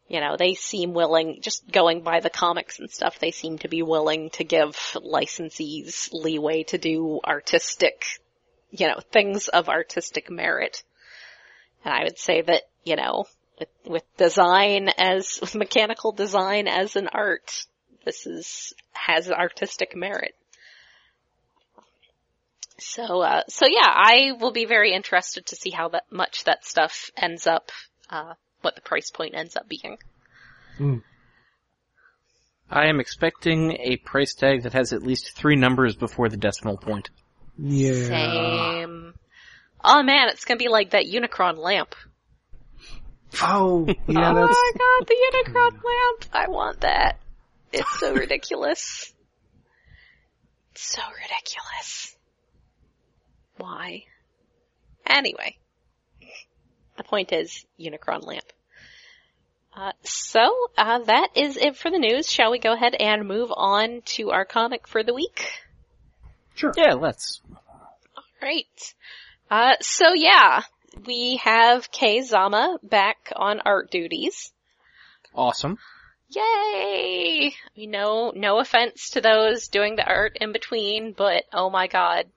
you 0.06 0.20
know, 0.20 0.36
they 0.36 0.54
seem 0.54 0.94
willing, 0.94 1.40
just 1.42 1.72
going 1.72 2.02
by 2.02 2.20
the 2.20 2.30
comics 2.30 2.78
and 2.78 2.88
stuff, 2.88 3.18
they 3.18 3.32
seem 3.32 3.58
to 3.58 3.68
be 3.68 3.82
willing 3.82 4.30
to 4.30 4.44
give 4.44 4.76
licensees 4.94 6.10
leeway 6.12 6.62
to 6.64 6.78
do 6.78 7.18
artistic 7.24 8.04
you 8.72 8.88
know, 8.88 8.98
things 9.12 9.48
of 9.48 9.68
artistic 9.68 10.30
merit. 10.30 10.82
And 11.84 11.92
I 11.92 12.04
would 12.04 12.18
say 12.18 12.42
that, 12.42 12.62
you 12.84 12.96
know, 12.96 13.24
with, 13.58 13.68
with 13.84 14.16
design 14.16 14.88
as, 14.96 15.38
with 15.42 15.54
mechanical 15.54 16.12
design 16.12 16.68
as 16.68 16.96
an 16.96 17.08
art, 17.12 17.66
this 18.04 18.26
is, 18.26 18.74
has 18.92 19.30
artistic 19.30 19.96
merit. 19.96 20.34
So, 22.78 23.22
uh, 23.22 23.42
so 23.48 23.66
yeah, 23.66 23.88
I 23.88 24.32
will 24.40 24.52
be 24.52 24.64
very 24.64 24.92
interested 24.92 25.46
to 25.46 25.56
see 25.56 25.70
how 25.70 25.88
that 25.90 26.04
much 26.10 26.44
that 26.44 26.64
stuff 26.64 27.10
ends 27.16 27.46
up, 27.46 27.70
uh, 28.10 28.34
what 28.60 28.74
the 28.74 28.80
price 28.80 29.10
point 29.10 29.34
ends 29.36 29.56
up 29.56 29.68
being. 29.68 29.98
Mm. 30.78 31.02
I 32.68 32.86
am 32.86 33.00
expecting 33.00 33.72
a 33.72 33.98
price 33.98 34.34
tag 34.34 34.62
that 34.62 34.72
has 34.72 34.92
at 34.92 35.02
least 35.02 35.36
three 35.36 35.56
numbers 35.56 35.94
before 35.94 36.28
the 36.28 36.38
decimal 36.38 36.78
point. 36.78 37.10
Yeah. 37.58 37.92
Same. 37.92 39.14
Oh 39.84 40.02
man, 40.02 40.28
it's 40.28 40.44
gonna 40.44 40.58
be 40.58 40.68
like 40.68 40.90
that 40.90 41.04
Unicron 41.06 41.58
lamp. 41.58 41.94
Oh, 43.40 43.86
yeah, 43.86 43.94
oh 44.06 44.34
my 44.34 44.72
god, 44.78 45.06
the 45.06 45.16
Unicron 45.32 45.72
lamp! 45.72 46.26
I 46.32 46.48
want 46.48 46.80
that. 46.82 47.18
It's 47.72 47.98
so 47.98 48.14
ridiculous. 48.14 49.12
It's 50.72 50.94
so 50.94 51.02
ridiculous. 51.02 52.16
Why? 53.56 54.04
Anyway. 55.06 55.56
The 56.96 57.04
point 57.04 57.32
is, 57.32 57.64
Unicron 57.80 58.24
lamp. 58.26 58.44
Uh, 59.74 59.92
so, 60.02 60.54
uh, 60.76 60.98
that 61.00 61.28
is 61.34 61.56
it 61.56 61.76
for 61.76 61.90
the 61.90 61.98
news. 61.98 62.30
Shall 62.30 62.50
we 62.50 62.58
go 62.58 62.74
ahead 62.74 62.94
and 62.94 63.26
move 63.26 63.50
on 63.54 64.02
to 64.04 64.30
our 64.30 64.44
comic 64.44 64.86
for 64.86 65.02
the 65.02 65.14
week? 65.14 65.50
sure. 66.54 66.72
Yeah, 66.76 66.94
let's. 66.94 67.40
Right. 68.42 68.94
Uh, 69.52 69.76
so 69.82 70.14
yeah, 70.14 70.62
we 71.04 71.36
have 71.36 71.92
Kei 71.92 72.22
Zama 72.22 72.78
back 72.82 73.30
on 73.36 73.60
art 73.60 73.90
duties. 73.90 74.50
Awesome. 75.34 75.76
Yay! 76.30 77.52
Mean, 77.76 77.90
no, 77.90 78.32
no 78.34 78.60
offense 78.60 79.10
to 79.10 79.20
those 79.20 79.68
doing 79.68 79.96
the 79.96 80.06
art 80.06 80.38
in 80.40 80.52
between, 80.52 81.12
but 81.12 81.44
oh 81.52 81.68
my 81.68 81.86
god, 81.86 82.28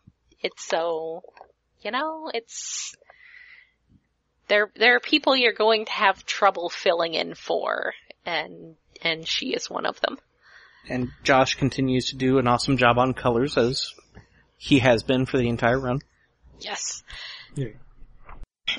it's 0.41 0.67
so, 0.67 1.23
you 1.81 1.91
know, 1.91 2.29
it's, 2.33 2.93
there, 4.49 4.69
there 4.75 4.97
are 4.97 4.99
people 4.99 5.37
you're 5.37 5.53
going 5.53 5.85
to 5.85 5.93
have 5.93 6.25
trouble 6.25 6.67
filling 6.67 7.13
in 7.13 7.33
for, 7.33 7.93
and, 8.25 8.75
and 9.01 9.25
she 9.25 9.53
is 9.53 9.69
one 9.69 9.85
of 9.85 10.01
them. 10.01 10.17
And 10.89 11.11
Josh 11.23 11.55
continues 11.55 12.09
to 12.09 12.17
do 12.17 12.39
an 12.39 12.47
awesome 12.47 12.75
job 12.75 12.97
on 12.97 13.13
colors 13.13 13.57
as 13.57 13.93
he 14.57 14.79
has 14.79 15.01
been 15.01 15.25
for 15.25 15.37
the 15.37 15.47
entire 15.47 15.79
run. 15.79 16.01
Yes. 16.59 17.03
Yeah. 17.55 17.67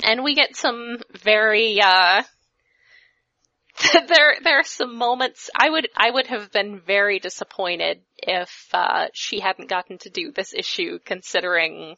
and 0.03 0.23
we 0.25 0.35
get 0.35 0.57
some 0.57 0.99
very 1.23 1.81
uh 1.81 2.23
there 3.93 4.37
there 4.43 4.59
are 4.61 4.65
some 4.65 4.97
moments 4.97 5.51
I 5.55 5.69
would 5.69 5.89
I 5.97 6.11
would 6.11 6.27
have 6.29 6.51
been 6.51 6.81
very 6.81 7.19
disappointed 7.19 8.01
if 8.17 8.69
uh 8.73 9.09
she 9.12 9.41
hadn't 9.41 9.69
gotten 9.69 9.99
to 9.99 10.11
do 10.11 10.33
this 10.33 10.55
issue 10.55 10.99
considering 11.05 11.97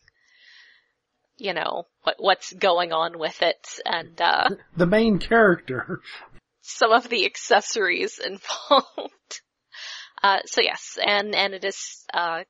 you 1.36 1.54
know 1.54 1.84
what 2.02 2.16
what's 2.18 2.52
going 2.52 2.92
on 2.92 3.18
with 3.18 3.42
it 3.42 3.64
and 3.86 4.20
uh 4.20 4.48
The 4.76 4.86
main 4.86 5.18
character. 5.20 6.00
some 6.62 6.92
of 6.92 7.08
the 7.08 7.24
accessories 7.26 8.18
involved. 8.24 9.40
Uh 10.22 10.40
so 10.46 10.60
yes, 10.60 10.98
and 11.04 11.34
and 11.34 11.54
it 11.54 11.64
is 11.64 12.04
uh 12.12 12.42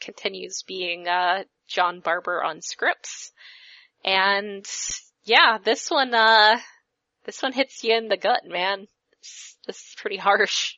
continues 0.00 0.62
being 0.66 1.08
uh 1.08 1.44
John 1.66 2.00
Barber 2.00 2.42
on 2.42 2.60
scripts. 2.62 3.32
And 4.04 4.64
yeah, 5.24 5.58
this 5.62 5.90
one, 5.90 6.14
uh, 6.14 6.58
this 7.24 7.42
one 7.42 7.52
hits 7.52 7.82
you 7.82 7.96
in 7.96 8.08
the 8.08 8.16
gut, 8.16 8.42
man. 8.46 8.86
This, 9.20 9.56
is 9.68 9.94
pretty 9.96 10.16
harsh. 10.16 10.74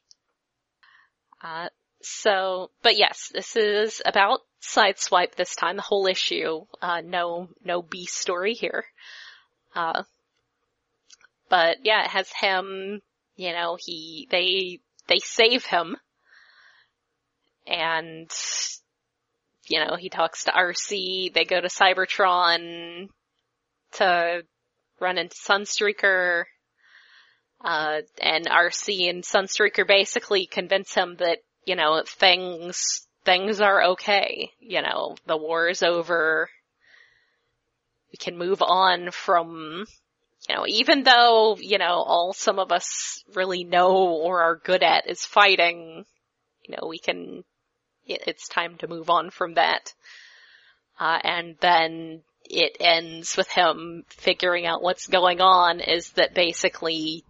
Uh, 1.42 1.68
so, 2.00 2.70
but 2.82 2.96
yes, 2.96 3.30
this 3.32 3.54
is 3.56 4.00
about 4.04 4.40
Sideswipe 4.62 5.34
this 5.34 5.54
time, 5.54 5.76
the 5.76 5.82
whole 5.82 6.06
issue. 6.06 6.64
Uh, 6.80 7.02
no, 7.04 7.48
no 7.64 7.82
B 7.82 8.06
story 8.06 8.54
here. 8.54 8.84
Uh, 9.74 10.04
but 11.48 11.78
yeah, 11.84 12.04
it 12.04 12.10
has 12.10 12.30
him, 12.32 13.02
you 13.36 13.52
know, 13.52 13.76
he, 13.78 14.26
they, 14.30 14.80
they 15.06 15.18
save 15.18 15.64
him. 15.64 15.96
And 17.66 18.30
you 19.68 19.84
know, 19.84 19.96
he 19.96 20.08
talks 20.08 20.44
to 20.44 20.52
RC, 20.52 21.32
they 21.32 21.44
go 21.44 21.60
to 21.60 21.68
Cybertron 21.68 23.08
to 23.92 24.42
run 25.00 25.18
into 25.18 25.34
Sunstreaker, 25.36 26.44
uh, 27.64 28.00
and 28.20 28.46
RC 28.46 29.10
and 29.10 29.22
Sunstreaker 29.22 29.86
basically 29.86 30.46
convince 30.46 30.94
him 30.94 31.16
that, 31.18 31.38
you 31.64 31.76
know, 31.76 32.02
things, 32.06 33.06
things 33.24 33.60
are 33.60 33.84
okay. 33.90 34.50
You 34.60 34.82
know, 34.82 35.16
the 35.26 35.36
war 35.36 35.68
is 35.68 35.82
over. 35.82 36.48
We 38.12 38.16
can 38.16 38.38
move 38.38 38.62
on 38.62 39.10
from, 39.10 39.84
you 40.48 40.54
know, 40.54 40.64
even 40.66 41.02
though, 41.02 41.56
you 41.60 41.78
know, 41.78 42.02
all 42.06 42.32
some 42.32 42.58
of 42.58 42.72
us 42.72 43.22
really 43.34 43.64
know 43.64 43.90
or 43.90 44.42
are 44.42 44.60
good 44.64 44.82
at 44.82 45.08
is 45.08 45.24
fighting, 45.24 46.04
you 46.66 46.76
know, 46.76 46.88
we 46.88 46.98
can 46.98 47.42
it's 48.08 48.48
time 48.48 48.76
to 48.78 48.88
move 48.88 49.10
on 49.10 49.30
from 49.30 49.54
that. 49.54 49.92
Uh, 50.98 51.18
and 51.22 51.56
then 51.60 52.22
it 52.44 52.76
ends 52.80 53.36
with 53.36 53.48
him 53.48 54.04
figuring 54.08 54.66
out 54.66 54.82
what's 54.82 55.06
going 55.06 55.40
on 55.40 55.80
is 55.80 56.10
that 56.12 56.34
basically 56.34 57.24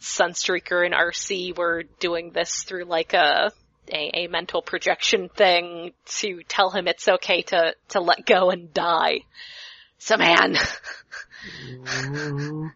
Sunstreaker 0.00 0.84
and 0.84 0.94
RC 0.94 1.56
were 1.56 1.84
doing 1.98 2.30
this 2.30 2.62
through 2.62 2.84
like 2.84 3.14
a, 3.14 3.50
a, 3.92 4.24
a 4.24 4.26
mental 4.28 4.62
projection 4.62 5.28
thing 5.28 5.92
to 6.06 6.42
tell 6.46 6.70
him 6.70 6.86
it's 6.86 7.08
okay 7.08 7.42
to, 7.42 7.74
to 7.88 8.00
let 8.00 8.26
go 8.26 8.50
and 8.50 8.72
die. 8.72 9.20
So 9.98 10.16
man. 10.16 10.56
Mm, 11.74 12.72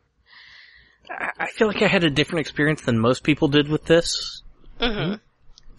I 1.09 1.47
feel 1.49 1.69
like 1.69 1.83
I 1.83 1.89
had 1.89 2.05
a 2.05 2.11
different 2.11 2.41
experience 2.41 2.83
than 2.83 2.99
most 2.99 3.23
people 3.23 3.49
did 3.49 3.69
with 3.69 3.85
this. 3.85 4.43
hmm 4.81 5.15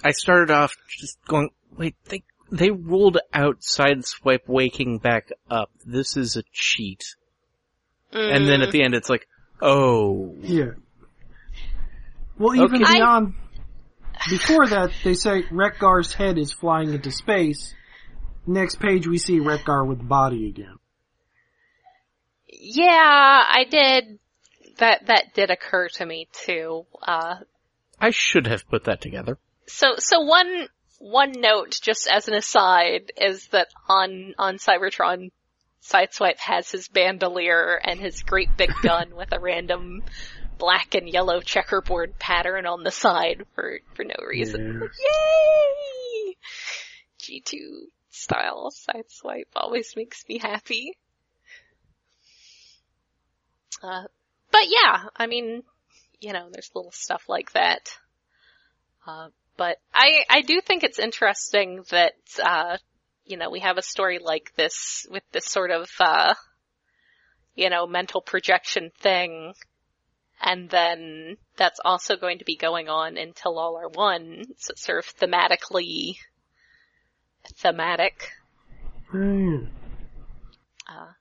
I 0.03 0.11
started 0.11 0.51
off 0.51 0.75
just 0.89 1.17
going, 1.25 1.49
wait, 1.77 1.95
they, 2.09 2.23
they 2.51 2.71
ruled 2.71 3.17
out 3.33 3.61
Sideswipe 3.61 4.47
waking 4.47 4.99
back 4.99 5.29
up. 5.49 5.71
This 5.85 6.17
is 6.17 6.35
a 6.35 6.43
cheat. 6.51 7.03
And 8.11 8.47
then 8.47 8.61
at 8.61 8.71
the 8.71 8.83
end 8.83 8.93
it's 8.93 9.09
like, 9.09 9.27
oh. 9.61 10.35
yeah. 10.39 10.71
Well, 12.37 12.55
even 12.55 12.83
Okay. 12.83 12.93
beyond, 12.93 13.33
before 14.29 14.67
that, 14.67 14.91
they 15.03 15.13
say 15.13 15.43
Rekgar's 15.43 16.13
head 16.13 16.37
is 16.37 16.51
flying 16.51 16.93
into 16.93 17.11
space. 17.11 17.73
Next 18.45 18.79
page, 18.79 19.07
we 19.07 19.17
see 19.17 19.39
Rekgar 19.39 19.87
with 19.87 20.05
body 20.07 20.49
again. 20.49 20.75
Yeah, 22.47 22.85
I 22.87 23.65
did. 23.69 24.19
That 24.77 25.07
that 25.07 25.33
did 25.33 25.49
occur 25.51 25.87
to 25.89 26.05
me 26.05 26.27
too. 26.45 26.85
Uh, 27.01 27.35
I 27.99 28.09
should 28.11 28.47
have 28.47 28.67
put 28.67 28.85
that 28.85 29.01
together. 29.01 29.37
So 29.67 29.95
so 29.97 30.21
one 30.21 30.67
one 30.99 31.33
note, 31.33 31.77
just 31.81 32.07
as 32.07 32.27
an 32.29 32.33
aside, 32.33 33.11
is 33.19 33.47
that 33.47 33.67
on 33.89 34.33
on 34.37 34.57
Cybertron, 34.57 35.31
Sideswipe 35.83 36.39
has 36.39 36.71
his 36.71 36.87
bandolier 36.87 37.75
and 37.83 37.99
his 37.99 38.23
great 38.23 38.55
big 38.55 38.71
gun 38.81 39.15
with 39.15 39.33
a 39.33 39.39
random 39.39 40.03
black 40.57 40.95
and 40.95 41.09
yellow 41.09 41.41
checkerboard 41.41 42.17
pattern 42.19 42.65
on 42.65 42.83
the 42.83 42.91
side 42.91 43.45
for 43.53 43.79
for 43.95 44.05
no 44.05 44.15
reason. 44.25 44.89
Yay! 44.99 46.37
G 47.19 47.41
two 47.41 47.87
style 48.09 48.71
Sideswipe 48.71 49.51
always 49.55 49.95
makes 49.95 50.23
me 50.29 50.37
happy. 50.37 50.93
Uh, 53.81 54.03
but 54.51 54.67
yeah, 54.67 55.05
I 55.17 55.27
mean, 55.27 55.63
you 56.21 56.31
know, 56.31 56.47
there's 56.49 56.71
little 56.73 56.91
stuff 56.91 57.27
like 57.27 57.51
that. 57.51 57.97
Uh, 59.05 59.27
but 59.57 59.77
I, 59.93 60.23
I 60.29 60.41
do 60.41 60.61
think 60.61 60.83
it's 60.83 60.99
interesting 60.99 61.83
that, 61.89 62.13
uh, 62.43 62.77
you 63.25 63.37
know, 63.37 63.49
we 63.49 63.59
have 63.59 63.77
a 63.77 63.83
story 63.83 64.19
like 64.19 64.53
this 64.55 65.05
with 65.09 65.23
this 65.31 65.45
sort 65.45 65.71
of, 65.71 65.89
uh, 65.99 66.33
you 67.55 67.69
know, 67.69 67.85
mental 67.85 68.21
projection 68.21 68.91
thing. 68.99 69.53
And 70.41 70.69
then 70.69 71.37
that's 71.55 71.79
also 71.85 72.17
going 72.17 72.39
to 72.39 72.45
be 72.45 72.57
going 72.57 72.89
on 72.89 73.17
until 73.17 73.57
all 73.57 73.77
are 73.77 73.87
one. 73.87 74.43
So 74.57 74.73
sort 74.75 75.05
of 75.05 75.15
thematically 75.15 76.15
thematic. 77.55 78.31
Hmm. 79.09 79.65
Uh, 80.89 81.11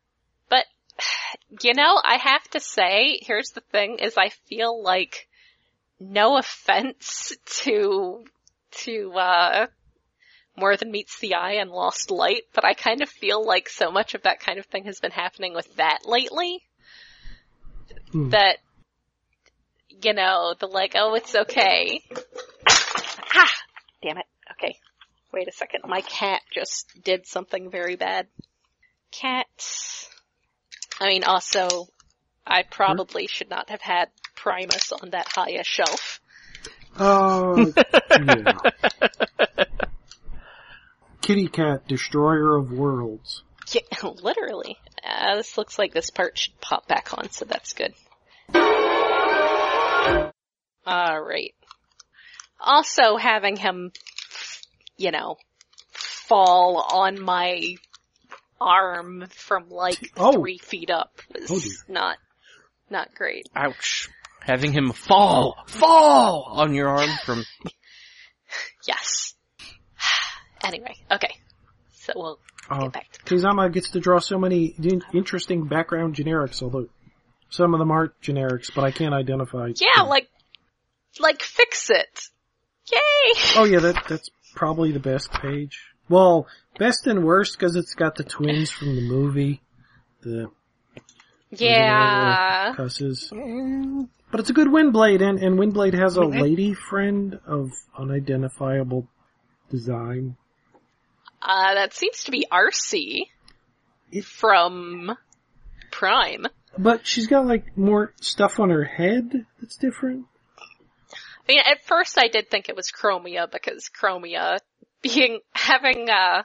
but, 0.48 0.64
you 1.62 1.74
know, 1.74 2.00
I 2.02 2.16
have 2.16 2.48
to 2.50 2.60
say, 2.60 3.18
here's 3.22 3.50
the 3.50 3.60
thing, 3.60 3.98
is 3.98 4.14
I 4.16 4.30
feel 4.48 4.82
like, 4.82 5.28
no 6.10 6.36
offense 6.38 7.32
to, 7.62 8.24
to, 8.82 9.12
uh, 9.12 9.66
More 10.56 10.76
Than 10.76 10.90
Meets 10.90 11.18
the 11.20 11.34
Eye 11.34 11.54
and 11.54 11.70
Lost 11.70 12.10
Light, 12.10 12.42
but 12.54 12.64
I 12.64 12.74
kind 12.74 13.02
of 13.02 13.08
feel 13.08 13.44
like 13.44 13.68
so 13.68 13.90
much 13.90 14.14
of 14.14 14.22
that 14.22 14.40
kind 14.40 14.58
of 14.58 14.66
thing 14.66 14.84
has 14.84 15.00
been 15.00 15.12
happening 15.12 15.54
with 15.54 15.74
that 15.76 16.00
lately. 16.04 16.62
Hmm. 18.10 18.30
That, 18.30 18.58
you 19.88 20.12
know, 20.12 20.54
the 20.58 20.66
like, 20.66 20.92
oh, 20.96 21.14
it's 21.14 21.34
okay. 21.34 22.02
ah! 22.66 23.52
Damn 24.02 24.18
it. 24.18 24.26
Okay. 24.52 24.76
Wait 25.32 25.48
a 25.48 25.52
second. 25.52 25.82
My 25.86 26.02
cat 26.02 26.42
just 26.54 26.86
did 27.02 27.26
something 27.26 27.70
very 27.70 27.96
bad. 27.96 28.26
Cat. 29.10 29.46
I 31.00 31.08
mean, 31.08 31.24
also, 31.24 31.88
I 32.46 32.64
probably 32.64 33.26
should 33.26 33.48
not 33.48 33.70
have 33.70 33.80
had 33.80 34.08
Primus 34.34 34.92
on 34.92 35.10
that 35.10 35.28
higher 35.28 35.60
a 35.60 35.64
shelf. 35.64 36.20
Uh, 36.96 37.66
yeah. 38.10 38.58
Kitty 41.20 41.48
Cat, 41.48 41.86
Destroyer 41.88 42.56
of 42.56 42.72
Worlds. 42.72 43.42
Yeah, 43.72 43.80
literally. 44.22 44.76
Uh, 45.06 45.36
this 45.36 45.56
looks 45.56 45.78
like 45.78 45.92
this 45.94 46.10
part 46.10 46.36
should 46.38 46.60
pop 46.60 46.86
back 46.88 47.16
on, 47.16 47.30
so 47.30 47.44
that's 47.44 47.72
good. 47.72 47.94
Alright. 50.86 51.54
Also 52.60 53.16
having 53.16 53.56
him, 53.56 53.92
you 54.96 55.10
know, 55.10 55.36
fall 55.92 56.84
on 56.92 57.20
my 57.20 57.76
arm 58.60 59.24
from 59.30 59.68
like 59.70 60.12
Oh. 60.16 60.32
three 60.32 60.58
feet 60.58 60.90
up 60.90 61.20
was 61.32 61.50
Oh, 61.50 61.92
not, 61.92 62.18
not 62.90 63.14
great. 63.14 63.48
Ouch. 63.54 64.08
Having 64.44 64.72
him 64.72 64.92
fall, 64.92 65.56
fall 65.66 66.44
on 66.56 66.74
your 66.74 66.88
arm 66.88 67.10
from, 67.24 67.44
Yes. 68.86 69.34
anyway, 70.64 70.94
okay. 71.10 71.36
So 71.92 72.12
we'll 72.16 72.38
Uh, 72.68 72.80
get 72.84 72.92
back 72.92 73.12
to 73.12 73.20
Kei 73.24 73.36
Zama 73.38 73.70
gets 73.70 73.90
to 73.90 74.00
draw 74.00 74.18
so 74.18 74.38
many 74.38 74.74
interesting 75.12 75.66
background 75.66 76.16
generics, 76.16 76.62
although 76.62 76.88
some 77.50 77.74
of 77.74 77.78
them 77.78 77.90
aren't 77.90 78.20
generics, 78.20 78.70
but 78.74 78.82
I 78.84 78.90
can't 78.90 79.14
identify. 79.14 79.70
Yeah, 79.76 80.02
like, 80.02 80.28
like 81.20 81.42
fix 81.42 81.90
it. 81.90 82.28
Yay! 82.92 82.98
Oh 83.56 83.64
yeah, 83.64 83.78
that 83.80 84.04
that's 84.08 84.28
probably 84.56 84.90
the 84.92 84.98
best 85.00 85.30
page. 85.32 85.78
Well, 86.08 86.46
best 86.78 87.06
and 87.06 87.24
worst 87.24 87.56
because 87.56 87.76
it's 87.76 87.94
got 87.94 88.16
the 88.16 88.24
twins 88.24 88.70
from 88.70 88.96
the 88.96 89.02
movie, 89.02 89.62
the 90.22 90.50
Yeah. 91.50 92.74
cusses. 92.76 93.30
But 94.32 94.40
it's 94.40 94.48
a 94.48 94.54
good 94.54 94.68
Windblade, 94.68 95.20
and 95.20 95.38
and 95.38 95.58
Windblade 95.58 95.92
has 95.92 96.16
a 96.16 96.24
lady 96.24 96.72
friend 96.72 97.38
of 97.46 97.70
unidentifiable 97.96 99.06
design. 99.70 100.36
Uh, 101.42 101.74
that 101.74 101.92
seems 101.92 102.24
to 102.24 102.30
be 102.30 102.46
Arcee 102.50 103.26
It- 104.10 104.24
from 104.24 105.16
Prime. 105.90 106.46
But 106.78 107.06
she's 107.06 107.26
got 107.26 107.44
like 107.46 107.76
more 107.76 108.14
stuff 108.22 108.58
on 108.58 108.70
her 108.70 108.84
head 108.84 109.44
that's 109.60 109.76
different. 109.76 110.24
I 110.58 111.44
mean, 111.46 111.58
at 111.70 111.84
first 111.84 112.16
I 112.16 112.28
did 112.28 112.50
think 112.50 112.70
it 112.70 112.76
was 112.76 112.90
Chromia 112.90 113.50
because 113.50 113.90
Chromia 113.90 114.60
being, 115.02 115.40
having, 115.52 116.08
uh, 116.08 116.44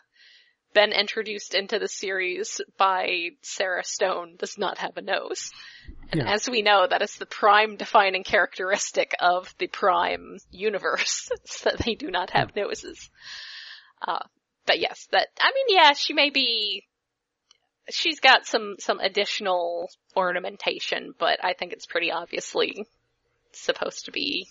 been 0.74 0.92
introduced 0.92 1.56
into 1.56 1.80
the 1.80 1.88
series 1.88 2.62
by 2.78 3.30
Sarah 3.42 3.84
Stone 3.84 4.36
does 4.38 4.58
not 4.58 4.78
have 4.78 4.98
a 4.98 5.02
nose. 5.02 5.52
And 6.12 6.22
Yeah. 6.22 6.34
as 6.34 6.50
we 6.50 6.62
know, 6.62 6.86
that 6.88 7.02
is 7.02 7.16
the 7.16 7.26
prime 7.26 7.78
defining 7.78 8.24
characteristic 8.24 9.14
of 9.20 9.54
the 9.58 9.68
prime 9.68 10.38
universe, 10.52 11.30
that 11.64 11.80
they 11.80 11.96
do 11.96 12.10
not 12.12 12.32
have 12.32 12.56
noses. 12.56 13.10
Uh, 14.02 14.20
but 14.66 14.80
yes, 14.80 15.08
that, 15.12 15.28
I 15.40 15.52
mean, 15.54 15.78
yeah, 15.78 15.94
she 15.94 16.14
may 16.14 16.30
be, 16.30 16.86
she's 17.90 18.20
got 18.20 18.46
some, 18.46 18.76
some 18.80 19.00
additional 19.00 19.90
ornamentation, 20.16 21.14
but 21.18 21.44
I 21.44 21.54
think 21.54 21.74
it's 21.74 21.86
pretty 21.86 22.12
obviously 22.12 22.86
supposed 23.54 24.06
to 24.06 24.12
be, 24.12 24.48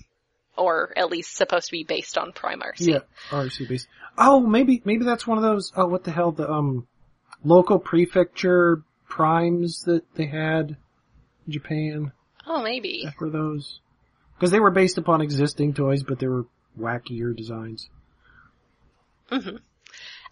or 0.57 0.93
at 0.97 1.11
least 1.11 1.37
supposed 1.37 1.67
to 1.67 1.73
be 1.73 1.85
based 1.85 2.19
on 2.19 2.33
Prime 2.33 2.61
Arcee. 2.61 2.93
Yeah, 2.93 3.01
Arcee 3.31 3.69
based. 3.69 3.89
Oh, 4.19 4.41
maybe 4.41 4.83
maybe 4.85 5.05
that's 5.05 5.27
one 5.27 5.39
of 5.39 5.43
those. 5.43 5.73
Oh, 5.77 5.87
what 5.87 6.05
the 6.05 6.11
hell? 6.11 6.33
The 6.33 6.51
um, 6.51 6.87
local 7.45 7.79
prefecture 7.79 8.83
primes 9.09 9.83
that 9.83 10.03
they 10.15 10.27
had 10.27 10.77
in 11.47 11.53
Japan. 11.53 12.13
Oh, 12.47 12.63
maybe. 12.63 13.09
Were 13.21 13.31
those? 13.31 13.81
Because 14.37 14.51
they 14.51 14.61
were 14.61 14.71
based 14.71 14.99
upon 14.99 15.21
existing 15.21 15.75
toys, 15.75 16.03
but 16.03 16.19
they 16.19 16.29
were 16.29 16.47
wackier 16.79 17.35
designs. 17.35 17.89
hmm 19.31 19.57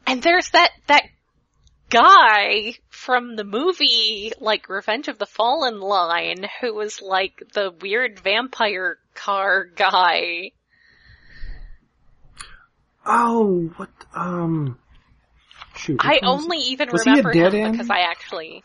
And 0.06 0.22
there's 0.22 0.50
that, 0.50 0.70
that 0.88 1.04
guy 1.94 2.74
from 2.90 3.37
the 3.37 3.44
movie, 3.44 4.33
like 4.40 4.68
Revenge 4.68 5.09
of 5.09 5.18
the 5.18 5.26
Fallen 5.26 5.80
line, 5.80 6.46
who 6.61 6.74
was 6.74 7.00
like 7.00 7.42
the 7.54 7.72
weird 7.80 8.18
vampire 8.20 8.98
car 9.14 9.64
guy. 9.64 10.50
Oh, 13.07 13.70
what? 13.76 13.90
Um, 14.14 14.78
shoot. 15.76 15.98
I 16.00 16.20
only 16.22 16.59
even 16.59 16.88
was 16.90 17.04
remember 17.07 17.33
dead 17.33 17.54
him 17.54 17.64
end? 17.66 17.72
because 17.72 17.90
I 17.90 18.00
actually 18.00 18.62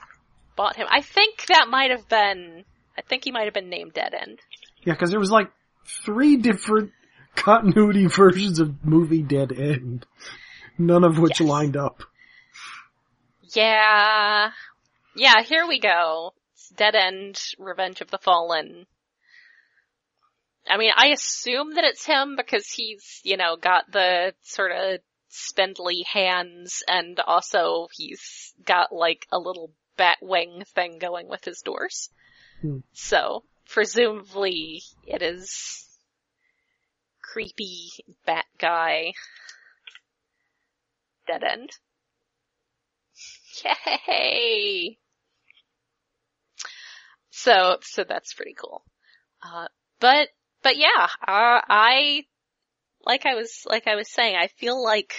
bought 0.55 0.75
him. 0.75 0.87
I 0.89 1.01
think 1.01 1.45
that 1.47 1.67
might 1.69 1.91
have 1.91 2.07
been, 2.07 2.63
I 2.97 3.01
think 3.01 3.25
he 3.25 3.31
might 3.31 3.45
have 3.45 3.53
been 3.53 3.69
named 3.69 3.93
Dead 3.93 4.13
End. 4.13 4.39
Yeah, 4.83 4.93
because 4.93 5.09
there 5.09 5.19
was 5.19 5.31
like 5.31 5.51
three 6.05 6.37
different 6.37 6.91
continuity 7.35 8.05
versions 8.15 8.59
of 8.59 8.85
movie 8.85 9.21
Dead 9.21 9.51
End, 9.51 10.05
none 10.77 11.03
of 11.03 11.17
which 11.17 11.39
Yes. 11.41 11.49
lined 11.49 11.75
up. 11.77 12.03
Yeah. 13.53 14.51
Yeah, 15.15 15.41
here 15.43 15.67
we 15.67 15.79
go. 15.79 16.33
It's 16.53 16.69
Dead 16.69 16.95
End, 16.95 17.39
Revenge 17.57 18.01
of 18.01 18.11
the 18.11 18.17
Fallen. 18.17 18.85
I 20.67 20.77
mean, 20.77 20.91
I 20.95 21.07
assume 21.07 21.75
that 21.75 21.83
it's 21.83 22.05
him 22.05 22.35
because 22.35 22.67
he's, 22.67 23.21
you 23.23 23.37
know, 23.37 23.55
got 23.55 23.91
the 23.91 24.33
sort 24.43 24.71
of 24.71 24.99
spindly 25.29 26.05
hands 26.11 26.83
and 26.87 27.19
also 27.19 27.87
he's 27.93 28.53
got 28.63 28.91
like 28.91 29.25
a 29.31 29.39
little 29.39 29.71
bat 29.97 30.17
wing 30.21 30.63
thing 30.75 30.99
going 30.99 31.27
with 31.27 31.43
his 31.43 31.61
doors. 31.61 32.09
Hmm. 32.61 32.79
So, 32.93 33.43
presumably 33.67 34.81
it 35.07 35.21
is 35.21 35.85
creepy 37.21 37.89
bat 38.25 38.45
guy. 38.59 39.13
Dead 41.27 41.43
End. 41.43 41.69
Yay! 44.07 44.97
So, 47.31 47.77
so 47.81 48.03
that's 48.03 48.33
pretty 48.33 48.53
cool. 48.53 48.83
Uh, 49.43 49.67
but, 49.99 50.27
but 50.61 50.77
yeah, 50.77 51.07
uh, 51.21 51.61
I, 51.69 52.25
like 53.05 53.25
I 53.25 53.35
was, 53.35 53.63
like 53.65 53.87
I 53.87 53.95
was 53.95 54.09
saying, 54.09 54.35
I 54.35 54.47
feel 54.47 54.83
like 54.83 55.15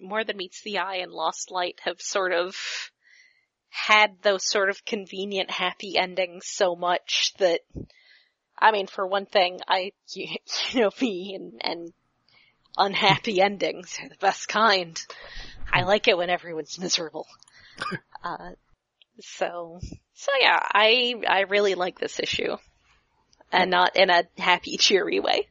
More 0.00 0.24
Than 0.24 0.38
Meets 0.38 0.62
the 0.62 0.78
Eye 0.78 0.96
and 0.96 1.12
Lost 1.12 1.50
Light 1.50 1.80
have 1.84 2.00
sort 2.00 2.32
of 2.32 2.56
had 3.68 4.22
those 4.22 4.48
sort 4.48 4.70
of 4.70 4.84
convenient 4.84 5.50
happy 5.50 5.98
endings 5.98 6.46
so 6.46 6.74
much 6.74 7.34
that, 7.38 7.60
I 8.58 8.72
mean, 8.72 8.86
for 8.86 9.06
one 9.06 9.26
thing, 9.26 9.60
I, 9.68 9.92
you, 10.14 10.36
you 10.70 10.80
know 10.80 10.90
me 11.00 11.34
and, 11.34 11.60
and 11.62 11.92
unhappy 12.78 13.40
endings 13.40 13.98
are 14.02 14.08
the 14.08 14.16
best 14.16 14.48
kind. 14.48 14.98
I 15.72 15.82
like 15.82 16.08
it 16.08 16.16
when 16.16 16.30
everyone's 16.30 16.78
miserable. 16.78 17.26
Uh, 18.24 18.56
so, 19.20 19.78
so 20.14 20.32
yeah, 20.40 20.58
I, 20.60 21.14
I 21.28 21.40
really 21.42 21.76
like 21.76 21.96
this 21.96 22.18
issue. 22.18 22.56
And 23.52 23.70
not 23.70 23.94
in 23.94 24.10
a 24.10 24.24
happy, 24.36 24.78
cheery 24.78 25.20
way. 25.20 25.46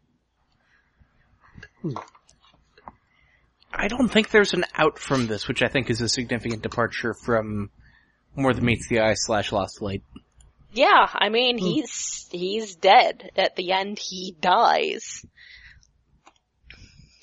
I 3.71 3.87
don't 3.87 4.09
think 4.09 4.29
there's 4.29 4.53
an 4.53 4.65
out 4.73 4.99
from 4.99 5.27
this, 5.27 5.47
which 5.47 5.63
I 5.63 5.67
think 5.67 5.89
is 5.89 6.01
a 6.01 6.09
significant 6.09 6.63
departure 6.63 7.13
from 7.13 7.69
More 8.35 8.53
Than 8.53 8.65
Meets 8.65 8.89
the 8.89 8.99
Eye 8.99 9.13
slash 9.13 9.53
Lost 9.53 9.81
Light. 9.81 10.03
Yeah, 10.73 11.07
I 11.13 11.29
mean, 11.29 11.57
he's, 11.57 12.27
he's 12.31 12.75
dead. 12.75 13.31
At 13.37 13.55
the 13.55 13.71
end, 13.71 13.99
he 13.99 14.35
dies. 14.37 15.25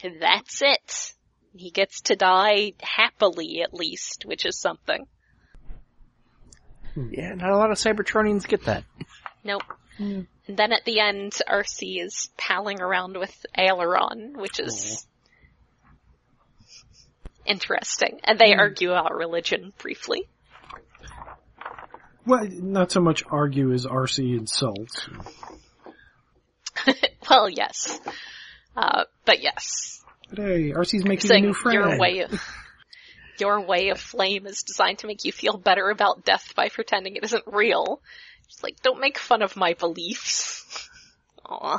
That's 0.02 0.62
it. 0.62 1.12
He 1.54 1.70
gets 1.70 2.02
to 2.02 2.16
die 2.16 2.72
happily, 2.80 3.62
at 3.62 3.74
least, 3.74 4.24
which 4.24 4.46
is 4.46 4.58
something. 4.58 5.06
Yeah, 6.96 7.34
not 7.34 7.50
a 7.50 7.56
lot 7.56 7.70
of 7.70 7.78
Cybertronians 7.78 8.46
get 8.46 8.64
that. 8.64 8.84
Nope. 9.44 9.62
And 9.98 10.26
then 10.46 10.72
at 10.72 10.84
the 10.84 11.00
end, 11.00 11.32
Arcee 11.48 12.02
is 12.02 12.30
palling 12.36 12.80
around 12.80 13.16
with 13.16 13.34
Aileron, 13.56 14.34
which 14.36 14.58
is 14.58 15.06
interesting. 17.46 18.20
And 18.24 18.38
they 18.38 18.54
argue 18.54 18.90
about 18.90 19.14
religion 19.14 19.72
briefly. 19.78 20.28
Well, 22.26 22.46
not 22.50 22.92
so 22.92 23.00
much 23.00 23.24
argue 23.30 23.72
as 23.72 23.84
Arcee 23.84 24.38
insults. 24.38 25.08
well, 27.30 27.48
yes. 27.48 28.00
Uh, 28.76 29.04
but 29.24 29.42
yes. 29.42 30.01
But 30.32 30.44
hey, 30.46 30.72
Arcee's 30.72 31.04
making 31.04 31.30
a 31.30 31.40
new 31.40 31.52
friend. 31.52 31.74
your 31.74 31.98
way 31.98 32.20
of 32.20 32.42
your 33.38 33.60
way 33.60 33.90
of 33.90 34.00
flame 34.00 34.46
is 34.46 34.62
designed 34.62 35.00
to 35.00 35.06
make 35.06 35.26
you 35.26 35.32
feel 35.32 35.58
better 35.58 35.90
about 35.90 36.24
death 36.24 36.54
by 36.56 36.70
pretending 36.70 37.16
it 37.16 37.24
isn't 37.24 37.44
real. 37.46 38.00
Just 38.48 38.62
like 38.62 38.80
don't 38.82 38.98
make 39.00 39.18
fun 39.18 39.42
of 39.42 39.56
my 39.56 39.74
beliefs. 39.74 40.88
Aw. 41.46 41.78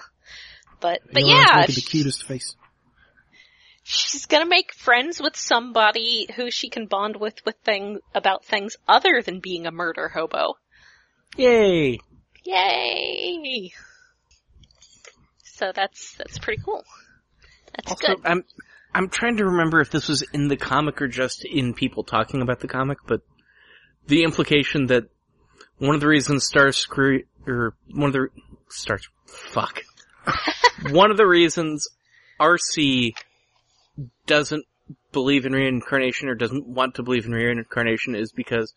But 0.80 1.02
but 1.12 1.24
Aileron's 1.24 1.30
yeah, 1.30 1.56
making 1.62 1.76
the 1.76 1.82
cutest 1.82 2.26
face. 2.26 2.56
she's 3.82 4.28
gonna 4.28 4.46
make 4.46 4.72
friends 4.76 5.20
with 5.20 5.36
somebody 5.36 6.28
who 6.36 6.52
she 6.52 6.70
can 6.70 6.86
bond 6.86 7.16
with 7.16 7.44
with 7.46 7.56
things 7.66 8.02
about 8.14 8.46
things 8.46 8.76
other 8.88 9.24
than 9.24 9.40
being 9.40 9.66
a 9.66 9.72
murder 9.72 10.10
hobo. 10.10 10.58
Yay! 11.38 11.98
Yay! 12.44 13.74
So 15.44 15.72
that's 15.74 16.14
that's 16.16 16.38
pretty 16.38 16.62
cool. 16.64 16.84
That's 17.76 17.92
Also, 17.92 18.16
good. 18.16 18.26
I'm 18.26 18.44
I'm 18.94 19.10
trying 19.10 19.38
to 19.38 19.46
remember 19.46 19.82
if 19.82 19.90
this 19.90 20.08
was 20.08 20.22
in 20.34 20.48
the 20.48 20.58
comic 20.58 21.02
or 21.02 21.08
just 21.08 21.46
in 21.46 21.74
people 21.74 22.04
talking 22.04 22.42
about 22.42 22.60
the 22.60 22.68
comic, 22.68 23.00
but 23.08 23.22
the 24.08 24.24
implication 24.24 24.88
that 24.88 25.06
one 25.80 25.96
of 25.96 26.02
the 26.02 26.08
reasons 26.08 26.50
Starscream 26.50 27.24
or 27.48 27.76
one 27.92 28.08
of 28.08 28.14
the 28.14 28.28
stars 28.70 29.08
fuck 29.26 29.82
one 30.92 31.12
of 31.12 31.18
the 31.18 31.28
reasons 31.28 31.88
Arcee 32.40 33.14
doesn't 34.26 34.66
believe 35.12 35.46
in 35.46 35.54
reincarnation 35.54 36.30
or 36.30 36.36
doesn't 36.36 36.68
want 36.68 36.96
to 36.96 37.04
believe 37.04 37.26
in 37.26 37.32
reincarnation 37.32 38.16
is 38.16 38.32
because 38.32 38.74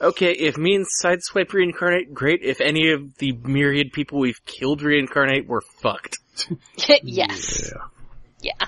okay, 0.00 0.32
if 0.32 0.56
me 0.56 0.74
and 0.76 0.86
Sideswipe 1.02 1.52
reincarnate, 1.52 2.12
great. 2.14 2.42
If 2.42 2.60
any 2.60 2.90
of 2.92 3.16
the 3.18 3.32
myriad 3.32 3.92
people 3.92 4.18
we've 4.18 4.44
killed 4.46 4.82
reincarnate, 4.82 5.46
we're 5.46 5.60
fucked. 5.60 6.18
yes. 7.02 7.70
Yeah. 7.72 8.52
Yeah. 8.60 8.66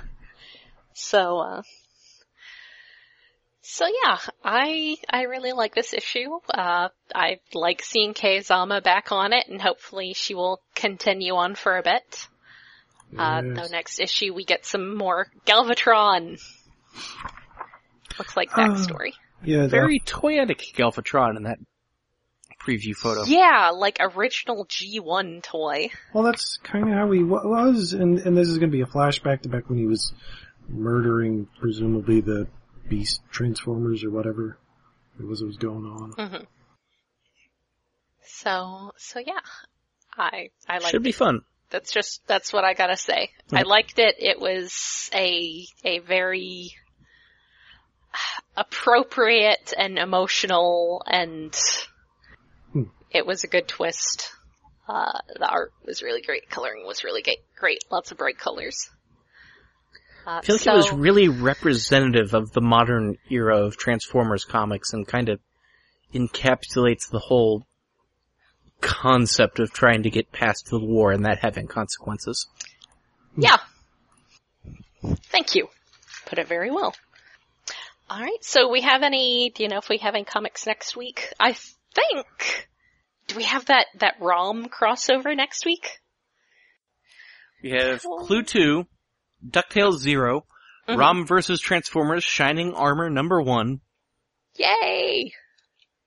So, 0.94 1.38
uh, 1.38 1.62
so 3.62 3.86
yeah, 3.86 4.18
I, 4.44 4.96
I 5.08 5.22
really 5.22 5.52
like 5.52 5.74
this 5.74 5.94
issue. 5.94 6.38
Uh, 6.52 6.88
I 7.14 7.40
like 7.54 7.82
seeing 7.82 8.12
Kei-Zama 8.12 8.80
back 8.82 9.12
on 9.12 9.32
it 9.32 9.48
and 9.48 9.60
hopefully 9.60 10.12
she 10.14 10.34
will 10.34 10.60
continue 10.74 11.34
on 11.34 11.54
for 11.54 11.78
a 11.78 11.82
bit. 11.82 12.28
Uh, 13.16 13.42
Yes. 13.44 13.56
though 13.56 13.68
next 13.76 14.00
issue 14.00 14.32
we 14.32 14.44
get 14.44 14.64
some 14.64 14.96
more 14.96 15.26
Galvatron. 15.46 16.40
Looks 18.18 18.36
like 18.36 18.50
Oh. 18.52 18.56
backstory. 18.60 19.12
Yeah, 19.44 19.66
Very 19.66 20.00
toyetic 20.00 20.74
Galvatron 20.74 21.36
in 21.36 21.44
that 21.44 21.58
preview 22.60 22.94
photo. 22.94 23.24
Yeah, 23.24 23.70
like 23.74 23.98
original 24.00 24.66
G1 24.66 25.42
toy. 25.42 25.90
Well, 26.12 26.24
that's 26.24 26.58
kind 26.62 26.88
of 26.88 26.94
how 26.94 27.10
he 27.10 27.22
was, 27.22 27.92
and 27.92 28.18
and 28.20 28.36
this 28.36 28.48
is 28.48 28.58
going 28.58 28.70
to 28.70 28.76
be 28.76 28.82
a 28.82 28.86
flashback 28.86 29.42
to 29.42 29.48
back 29.48 29.68
when 29.68 29.78
he 29.78 29.86
was 29.86 30.12
murdering, 30.68 31.48
presumably 31.60 32.20
the 32.20 32.46
Beast 32.88 33.20
Transformers 33.30 34.04
or 34.04 34.10
whatever 34.10 34.58
it 35.18 35.26
was 35.26 35.40
that 35.40 35.46
was 35.46 35.56
going 35.56 35.84
on. 35.84 36.12
hmm 36.12 36.44
So, 38.24 38.92
so 38.96 39.18
yeah, 39.18 39.40
I, 40.16 40.50
I 40.68 40.74
like 40.74 40.84
It 40.84 40.90
Should 40.90 41.02
be 41.02 41.12
fun. 41.12 41.42
That's 41.70 41.90
just 41.90 42.20
that's 42.26 42.52
what 42.52 42.64
I 42.64 42.74
gotta 42.74 42.98
say. 42.98 43.30
I 43.50 43.62
liked 43.62 43.98
it. 43.98 44.16
It 44.18 44.38
was 44.38 45.10
a 45.14 45.64
a 45.84 46.00
very 46.00 46.74
appropriate 48.56 49.72
and 49.76 49.98
emotional, 49.98 51.02
and 51.06 51.54
Hmm. 52.72 52.84
it 53.10 53.26
was 53.26 53.44
a 53.44 53.48
good 53.48 53.68
twist. 53.68 54.30
Uh, 54.88 55.18
the 55.38 55.46
art 55.48 55.72
was 55.84 56.02
really 56.02 56.22
great. 56.22 56.48
Coloring 56.50 56.84
was 56.86 57.04
really 57.04 57.22
great. 57.22 57.38
Great, 57.56 57.78
lots 57.90 58.10
of 58.10 58.18
bright 58.18 58.38
colors. 58.38 58.90
Uh, 60.26 60.38
I 60.38 60.40
feel 60.42 60.56
like 60.56 60.62
so, 60.62 60.72
it 60.72 60.76
was 60.76 60.92
really 60.92 61.28
representative 61.28 62.34
of 62.34 62.52
the 62.52 62.60
modern 62.60 63.16
era 63.30 63.58
of 63.58 63.76
Transformers 63.76 64.44
comics 64.44 64.92
and 64.92 65.06
kind 65.06 65.28
of 65.28 65.40
encapsulates 66.14 67.08
the 67.10 67.18
whole 67.18 67.66
concept 68.80 69.58
of 69.60 69.72
trying 69.72 70.02
to 70.02 70.10
get 70.10 70.30
past 70.32 70.66
the 70.70 70.78
war 70.78 71.12
and 71.12 71.24
that 71.24 71.38
having 71.38 71.66
consequences. 71.68 72.46
yeah. 73.36 73.56
Thank 75.30 75.54
you. 75.54 75.68
Put 76.26 76.38
it 76.38 76.46
very 76.48 76.70
well. 76.70 76.94
All 78.12 78.20
right. 78.20 78.42
So 78.44 78.68
we 78.70 78.82
have 78.82 79.02
any? 79.02 79.50
Do 79.54 79.62
you 79.62 79.70
know 79.70 79.78
if 79.78 79.88
we 79.88 79.96
have 79.98 80.14
any 80.14 80.24
comics 80.24 80.66
next 80.66 80.94
week? 80.96 81.32
I 81.40 81.54
think. 81.94 82.68
Do 83.28 83.36
we 83.36 83.44
have 83.44 83.64
that 83.66 83.86
that 84.00 84.16
ROM 84.20 84.66
crossover 84.68 85.34
next 85.34 85.64
week? 85.64 85.98
We 87.62 87.70
have 87.70 88.02
Clue 88.02 88.42
2, 88.42 88.84
DuckTales 89.48 89.98
0, 89.98 90.44
Mhm. 90.88 90.98
Rom 90.98 91.26
versus 91.26 91.60
Transformers 91.60 92.24
Shining 92.24 92.74
Armor 92.74 93.08
number 93.08 93.40
1, 93.40 93.80
Yay! 94.58 95.32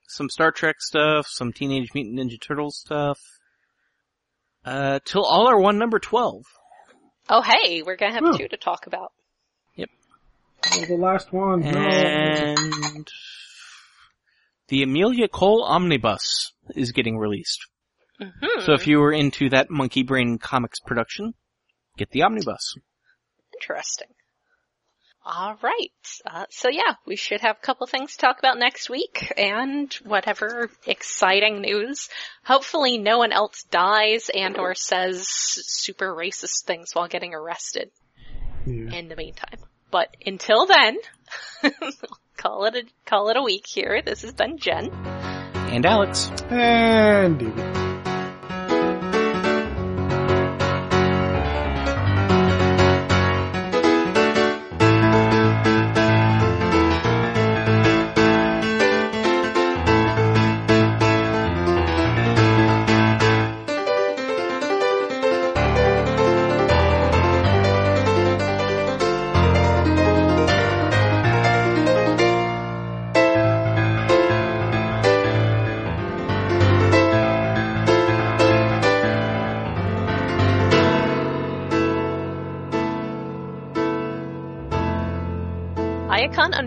some 0.08 0.30
Star 0.30 0.51
Trek 0.51 0.76
stuff, 0.82 1.26
some 1.28 1.53
Teenage 1.53 1.93
Mutant 1.95 2.20
Ninja 2.20 2.39
Turtles 2.39 2.78
stuff, 2.78 3.20
uh, 4.66 4.99
till 5.06 5.24
all 5.24 5.47
are 5.47 5.58
one 5.60 5.80
number 5.80 5.97
12. 5.97 6.43
Oh 7.30 7.41
hey, 7.41 7.82
we're 7.82 7.95
gonna 7.95 8.14
have 8.14 8.24
Oh. 8.26 8.38
two 8.38 8.47
to 8.49 8.58
talk 8.58 8.86
about. 8.86 9.14
Oh, 10.74 10.86
the 10.86 10.95
last 10.97 11.32
one. 11.32 11.61
No. 11.61 11.70
And 11.80 13.07
the 14.68 14.84
Amelia 14.84 15.28
Cole 15.28 15.63
Omnibus 15.63 16.51
is 16.76 16.91
getting 16.91 17.18
released. 17.18 17.66
hmm 18.20 18.59
So 18.61 18.74
if 18.74 18.88
you 18.88 18.99
were 18.99 19.11
into 19.13 19.49
that 19.49 19.70
Monkey 19.70 20.03
Brain 20.03 20.38
Comics 20.38 20.80
production, 20.80 21.34
get 21.97 22.09
the 22.11 22.24
Omnibus. 22.24 22.76
Interesting. 23.61 24.07
All 25.28 25.55
right. 25.63 25.91
Uh, 26.26 26.45
so 26.51 26.70
yeah, 26.70 26.95
we 27.07 27.16
should 27.16 27.41
have 27.41 27.57
a 27.57 27.66
couple 27.66 27.88
things 27.88 28.11
to 28.11 28.18
talk 28.20 28.38
about 28.38 28.59
next 28.59 28.91
week 28.91 29.34
and 29.38 29.91
whatever 30.03 30.70
exciting 30.86 31.61
news. 31.61 32.09
Hopefully 32.43 32.99
no 32.99 33.18
one 33.18 33.32
else 33.32 33.63
dies 33.72 34.30
and 34.34 34.55
or 34.57 34.76
says 34.76 35.26
super 35.28 36.13
racist 36.13 36.66
things 36.66 36.89
while 36.93 37.07
getting 37.07 37.34
arrested 37.34 37.89
Yeah. 38.68 38.93
in 38.93 39.07
the 39.09 39.16
meantime. 39.16 39.59
But 39.96 40.18
until 40.26 40.66
then, 40.66 40.98
call 42.36 42.66
it 42.66 42.76
a, 42.76 42.84
call 43.06 43.30
it 43.30 43.38
a 43.38 43.41
week 43.41 43.66
here. 43.66 44.02
This 44.04 44.24
has 44.24 44.34
been 44.34 44.58
Jen. 44.58 44.91
And 44.91 45.86
Alex. 45.86 46.30
And 46.50 47.39
David. 47.39 47.85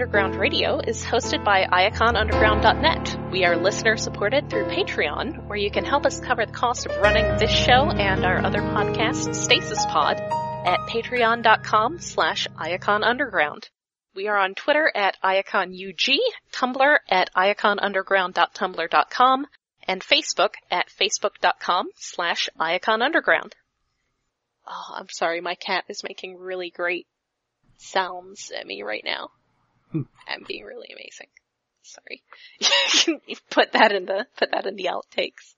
Underground 0.09 0.37
Radio 0.37 0.79
is 0.79 1.05
hosted 1.05 1.45
by 1.45 1.67
iaconunderground.net. 1.67 3.31
We 3.31 3.45
are 3.45 3.59
listener 3.59 3.99
supported 3.99 4.49
through 4.49 4.71
Patreon, 4.71 5.49
where 5.49 5.59
you 5.59 5.71
can 5.71 5.85
help 5.85 6.07
us 6.07 6.19
cover 6.19 6.47
the 6.47 6.53
cost 6.53 6.87
of 6.87 6.97
running 7.03 7.27
this 7.37 7.51
show 7.51 7.91
and 7.91 8.25
our 8.25 8.43
other 8.43 8.61
podcast, 8.61 9.35
Stasis 9.35 9.85
Pod, 9.85 10.19
at 10.19 10.81
patreon.com 10.89 11.99
slash 11.99 12.49
iaconunderground. 12.57 13.69
We 14.15 14.29
are 14.29 14.39
on 14.39 14.55
Twitter 14.55 14.91
at 14.95 15.19
iaconug, 15.23 16.17
Tumblr 16.55 16.97
at 17.11 17.31
iaconunderground.tumblr.com, 17.35 19.47
and 19.87 20.01
Facebook 20.01 20.55
at 20.71 20.89
facebook.com 20.89 21.91
slash 21.97 22.49
iaconunderground. 22.59 23.53
Oh, 24.67 24.95
I'm 24.95 25.11
sorry, 25.11 25.43
my 25.43 25.55
cat 25.55 25.85
is 25.91 26.03
making 26.03 26.39
really 26.39 26.71
great 26.71 27.07
sounds 27.77 28.51
at 28.59 28.67
me 28.67 28.83
right 28.83 29.05
now. 29.05 29.33
I'm 30.29 30.45
being 30.47 30.65
really 30.65 30.89
amazing. 30.93 31.29
Sorry. 31.83 32.23
put 33.51 33.73
that 33.73 33.93
in 33.93 34.07
the 34.07 34.27
put 34.37 34.51
that 34.53 34.67
in 34.67 34.77
the 34.77 34.91
outtakes. 34.93 35.55